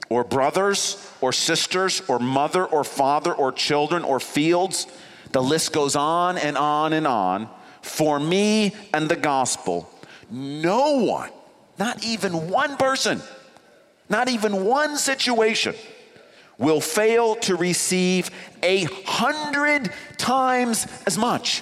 or 0.09 0.23
brothers 0.23 1.09
or 1.21 1.31
sisters 1.31 2.01
or 2.07 2.19
mother 2.19 2.65
or 2.65 2.83
father 2.83 3.33
or 3.33 3.51
children 3.51 4.03
or 4.03 4.19
fields. 4.19 4.87
The 5.31 5.41
list 5.41 5.73
goes 5.73 5.95
on 5.95 6.37
and 6.37 6.57
on 6.57 6.93
and 6.93 7.07
on. 7.07 7.49
For 7.83 8.19
me 8.19 8.73
and 8.93 9.07
the 9.07 9.15
gospel, 9.15 9.89
no 10.31 11.03
one, 11.03 11.29
not 11.77 12.03
even 12.03 12.49
one 12.49 12.77
person, 12.77 13.21
not 14.09 14.29
even 14.29 14.65
one 14.65 14.97
situation 14.97 15.75
will 16.57 16.81
fail 16.81 17.35
to 17.35 17.55
receive 17.55 18.31
a 18.61 18.83
hundred 19.05 19.91
times 20.17 20.87
as 21.05 21.17
much 21.17 21.61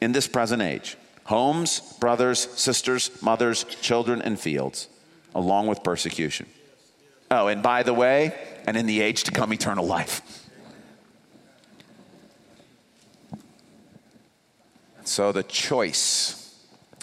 in 0.00 0.12
this 0.12 0.26
present 0.26 0.62
age 0.62 0.96
homes, 1.24 1.80
brothers, 2.00 2.40
sisters, 2.58 3.10
mothers, 3.22 3.62
children, 3.62 4.20
and 4.20 4.40
fields, 4.40 4.88
along 5.32 5.68
with 5.68 5.84
persecution. 5.84 6.46
Oh, 7.30 7.46
and 7.46 7.62
by 7.62 7.84
the 7.84 7.94
way, 7.94 8.34
and 8.66 8.76
in 8.76 8.86
the 8.86 9.00
age 9.00 9.22
to 9.24 9.30
come, 9.30 9.52
eternal 9.52 9.86
life. 9.86 10.22
So, 15.04 15.32
the 15.32 15.42
choice, 15.42 16.54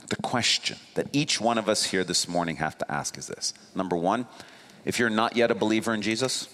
the 0.09 0.15
question 0.17 0.77
that 0.93 1.07
each 1.13 1.41
one 1.41 1.57
of 1.57 1.67
us 1.67 1.85
here 1.85 2.03
this 2.03 2.27
morning 2.27 2.57
have 2.57 2.77
to 2.77 2.91
ask 2.91 3.17
is 3.17 3.27
this 3.27 3.53
number 3.75 3.95
one, 3.95 4.27
if 4.85 4.99
you're 4.99 5.09
not 5.09 5.35
yet 5.35 5.51
a 5.51 5.55
believer 5.55 5.93
in 5.93 6.01
Jesus, 6.01 6.47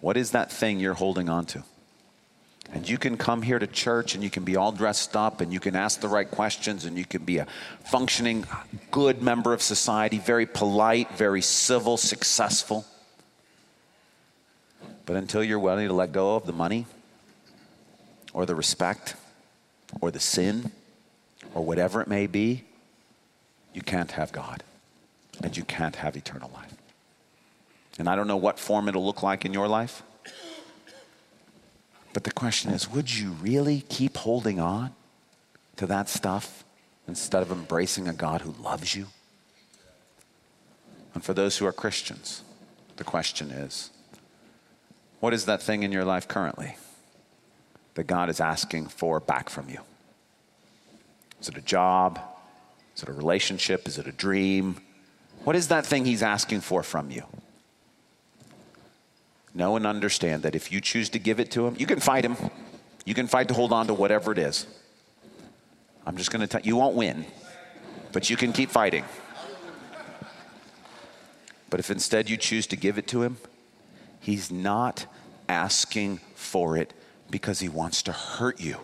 what 0.00 0.16
is 0.16 0.32
that 0.32 0.50
thing 0.50 0.80
you're 0.80 0.94
holding 0.94 1.28
on 1.28 1.46
to? 1.46 1.62
And 2.72 2.88
you 2.88 2.98
can 2.98 3.16
come 3.16 3.42
here 3.42 3.58
to 3.58 3.66
church 3.66 4.14
and 4.14 4.24
you 4.24 4.30
can 4.30 4.42
be 4.42 4.56
all 4.56 4.72
dressed 4.72 5.16
up 5.16 5.40
and 5.40 5.52
you 5.52 5.60
can 5.60 5.76
ask 5.76 6.00
the 6.00 6.08
right 6.08 6.28
questions 6.28 6.84
and 6.84 6.98
you 6.98 7.04
can 7.04 7.24
be 7.24 7.38
a 7.38 7.46
functioning, 7.84 8.44
good 8.90 9.22
member 9.22 9.52
of 9.52 9.62
society, 9.62 10.18
very 10.18 10.46
polite, 10.46 11.16
very 11.16 11.42
civil, 11.42 11.96
successful. 11.96 12.84
But 15.04 15.16
until 15.16 15.44
you're 15.44 15.60
willing 15.60 15.86
to 15.86 15.94
let 15.94 16.10
go 16.10 16.34
of 16.34 16.44
the 16.46 16.52
money 16.52 16.86
or 18.32 18.46
the 18.46 18.56
respect 18.56 19.14
or 20.00 20.10
the 20.10 20.20
sin 20.20 20.72
or 21.54 21.64
whatever 21.64 22.00
it 22.00 22.08
may 22.08 22.26
be, 22.26 22.64
you 23.72 23.82
can't 23.82 24.12
have 24.12 24.32
God 24.32 24.62
and 25.42 25.56
you 25.56 25.64
can't 25.64 25.96
have 25.96 26.16
eternal 26.16 26.50
life. 26.54 26.74
And 27.98 28.08
I 28.08 28.16
don't 28.16 28.26
know 28.26 28.36
what 28.36 28.58
form 28.58 28.88
it'll 28.88 29.04
look 29.04 29.22
like 29.22 29.44
in 29.44 29.52
your 29.52 29.68
life. 29.68 30.02
But 32.12 32.24
the 32.24 32.32
question 32.32 32.72
is 32.72 32.90
would 32.90 33.14
you 33.14 33.32
really 33.32 33.84
keep 33.88 34.16
holding 34.16 34.58
on 34.58 34.94
to 35.76 35.86
that 35.86 36.08
stuff 36.08 36.64
instead 37.06 37.42
of 37.42 37.52
embracing 37.52 38.08
a 38.08 38.12
God 38.12 38.40
who 38.42 38.54
loves 38.62 38.94
you? 38.94 39.08
And 41.14 41.22
for 41.22 41.34
those 41.34 41.58
who 41.58 41.66
are 41.66 41.72
Christians, 41.72 42.42
the 42.96 43.04
question 43.04 43.50
is 43.50 43.90
what 45.20 45.32
is 45.32 45.44
that 45.46 45.62
thing 45.62 45.82
in 45.82 45.92
your 45.92 46.04
life 46.04 46.28
currently 46.28 46.76
that 47.96 48.06
God 48.06 48.30
is 48.30 48.40
asking 48.40 48.86
for 48.86 49.20
back 49.20 49.50
from 49.50 49.68
you? 49.68 49.80
Is 51.40 51.48
it 51.48 51.58
a 51.58 51.62
job? 51.62 52.20
Is 52.94 53.02
it 53.02 53.08
a 53.08 53.12
relationship? 53.12 53.86
Is 53.86 53.98
it 53.98 54.06
a 54.06 54.12
dream? 54.12 54.80
What 55.44 55.56
is 55.56 55.68
that 55.68 55.84
thing 55.84 56.04
He's 56.06 56.22
asking 56.22 56.62
for 56.62 56.82
from 56.82 57.10
you? 57.10 57.24
know 59.56 59.76
and 59.76 59.86
understand 59.86 60.42
that 60.42 60.54
if 60.54 60.70
you 60.70 60.80
choose 60.80 61.08
to 61.08 61.18
give 61.18 61.40
it 61.40 61.50
to 61.52 61.66
him, 61.66 61.74
you 61.78 61.86
can 61.86 61.98
fight 61.98 62.24
him. 62.24 62.36
You 63.04 63.14
can 63.14 63.26
fight 63.26 63.48
to 63.48 63.54
hold 63.54 63.72
on 63.72 63.86
to 63.86 63.94
whatever 63.94 64.30
it 64.30 64.38
is. 64.38 64.66
I'm 66.06 66.16
just 66.16 66.30
going 66.30 66.40
to 66.40 66.46
tell 66.46 66.60
you, 66.60 66.68
you 66.68 66.76
won't 66.76 66.94
win, 66.94 67.24
but 68.12 68.28
you 68.30 68.36
can 68.36 68.52
keep 68.52 68.70
fighting. 68.70 69.04
But 71.70 71.80
if 71.80 71.90
instead 71.90 72.30
you 72.30 72.36
choose 72.36 72.66
to 72.68 72.76
give 72.76 72.98
it 72.98 73.08
to 73.08 73.22
him, 73.22 73.38
he's 74.20 74.52
not 74.52 75.06
asking 75.48 76.20
for 76.34 76.76
it 76.76 76.92
because 77.30 77.60
he 77.60 77.68
wants 77.68 78.02
to 78.02 78.12
hurt 78.12 78.60
you. 78.60 78.78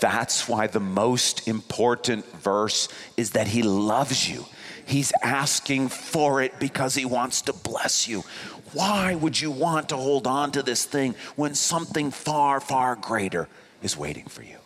That's 0.00 0.48
why 0.48 0.66
the 0.66 0.80
most 0.80 1.46
important 1.46 2.24
verse 2.26 2.88
is 3.16 3.32
that 3.32 3.46
he 3.46 3.62
loves 3.62 4.28
you. 4.28 4.44
He's 4.84 5.12
asking 5.22 5.88
for 5.88 6.42
it 6.42 6.58
because 6.58 6.94
he 6.94 7.04
wants 7.04 7.42
to 7.42 7.52
bless 7.52 8.08
you. 8.08 8.24
Why 8.72 9.14
would 9.14 9.40
you 9.40 9.50
want 9.50 9.88
to 9.90 9.96
hold 9.96 10.26
on 10.26 10.52
to 10.52 10.62
this 10.62 10.84
thing 10.84 11.14
when 11.36 11.54
something 11.54 12.10
far, 12.10 12.60
far 12.60 12.96
greater 12.96 13.48
is 13.82 13.96
waiting 13.96 14.26
for 14.26 14.42
you? 14.42 14.58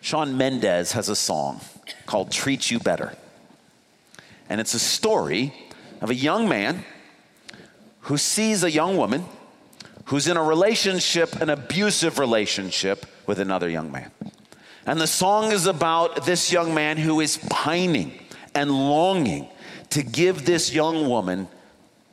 Shawn 0.00 0.36
Mendes 0.36 0.92
has 0.92 1.08
a 1.08 1.16
song 1.16 1.60
called 2.04 2.30
Treat 2.30 2.70
You 2.70 2.78
Better. 2.78 3.14
And 4.48 4.60
it's 4.60 4.74
a 4.74 4.78
story 4.78 5.52
of 6.00 6.10
a 6.10 6.14
young 6.14 6.48
man 6.48 6.84
who 8.02 8.16
sees 8.16 8.62
a 8.62 8.70
young 8.70 8.96
woman 8.96 9.24
who's 10.06 10.28
in 10.28 10.36
a 10.36 10.42
relationship, 10.42 11.40
an 11.40 11.50
abusive 11.50 12.18
relationship 12.18 13.06
with 13.26 13.38
another 13.38 13.68
young 13.68 13.90
man. 13.92 14.10
And 14.86 15.00
the 15.00 15.06
song 15.06 15.50
is 15.50 15.66
about 15.66 16.26
this 16.26 16.52
young 16.52 16.74
man 16.74 16.96
who 16.96 17.20
is 17.20 17.38
pining 17.50 18.18
and 18.54 18.70
longing 18.70 19.48
to 19.90 20.02
give 20.02 20.46
this 20.46 20.72
young 20.72 21.08
woman 21.08 21.48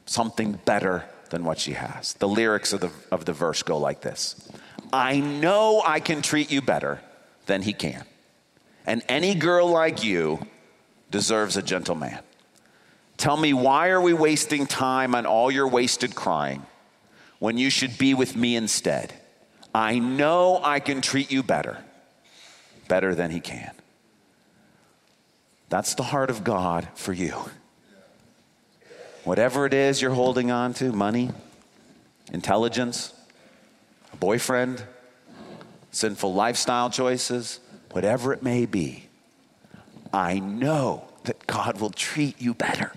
something 0.06 0.60
better 0.66 1.06
than 1.30 1.44
what 1.46 1.60
she 1.60 1.74
has. 1.74 2.14
The 2.14 2.28
lyrics 2.28 2.74
of 2.74 2.82
the, 2.82 2.92
of 3.12 3.26
the 3.26 3.34
verse 3.34 3.64
go 3.64 3.78
like 3.78 4.02
this 4.02 4.50
I 4.92 5.20
know 5.20 5.82
I 5.86 6.00
can 6.00 6.22
treat 6.22 6.52
you 6.52 6.62
better 6.62 7.00
than 7.46 7.62
he 7.62 7.74
can. 7.74 8.04
And 8.86 9.02
any 9.08 9.36
girl 9.36 9.68
like 9.68 10.04
you 10.04 10.46
deserves 11.12 11.58
a 11.58 11.62
gentle 11.62 11.96
man. 11.96 12.20
Tell 13.18 13.38
me, 13.38 13.54
why 13.54 13.90
are 13.90 14.02
we 14.02 14.14
wasting 14.14 14.66
time 14.66 15.14
on 15.14 15.26
all 15.26 15.52
your 15.52 15.68
wasted 15.68 16.16
crying 16.16 16.66
when 17.44 17.58
you 17.58 17.70
should 17.70 17.98
be 17.98 18.14
with 18.14 18.38
me 18.38 18.56
instead? 18.56 19.14
I 19.76 20.00
know 20.00 20.62
I 20.64 20.80
can 20.80 21.02
treat 21.02 21.30
you 21.30 21.44
better, 21.44 21.84
better 22.88 23.14
than 23.14 23.32
he 23.32 23.42
can. 23.42 23.72
That's 25.68 25.94
the 25.96 26.04
heart 26.04 26.30
of 26.30 26.46
God 26.46 26.88
for 26.96 27.12
you. 27.12 27.36
Whatever 29.26 29.66
it 29.66 29.74
is 29.74 30.02
you're 30.02 30.14
holding 30.14 30.52
on 30.52 30.74
to 30.76 30.94
money, 30.94 31.32
intelligence, 32.32 33.14
a 34.14 34.16
boyfriend, 34.16 34.82
sinful 35.92 36.34
lifestyle 36.34 36.90
choices, 36.90 37.60
whatever 37.92 38.32
it 38.32 38.42
may 38.42 38.66
be, 38.66 39.10
I 40.14 40.40
know 40.40 41.10
that 41.26 41.46
God 41.46 41.82
will 41.82 41.90
treat 41.90 42.42
you 42.42 42.54
better. 42.54 42.94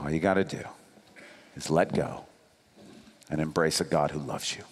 All 0.00 0.10
you 0.10 0.18
got 0.18 0.34
to 0.34 0.44
do 0.44 0.64
is 1.58 1.70
let 1.70 1.92
go 1.92 2.24
and 3.28 3.40
embrace 3.40 3.80
a 3.80 3.84
God 3.84 4.12
who 4.12 4.20
loves 4.20 4.56
you. 4.56 4.62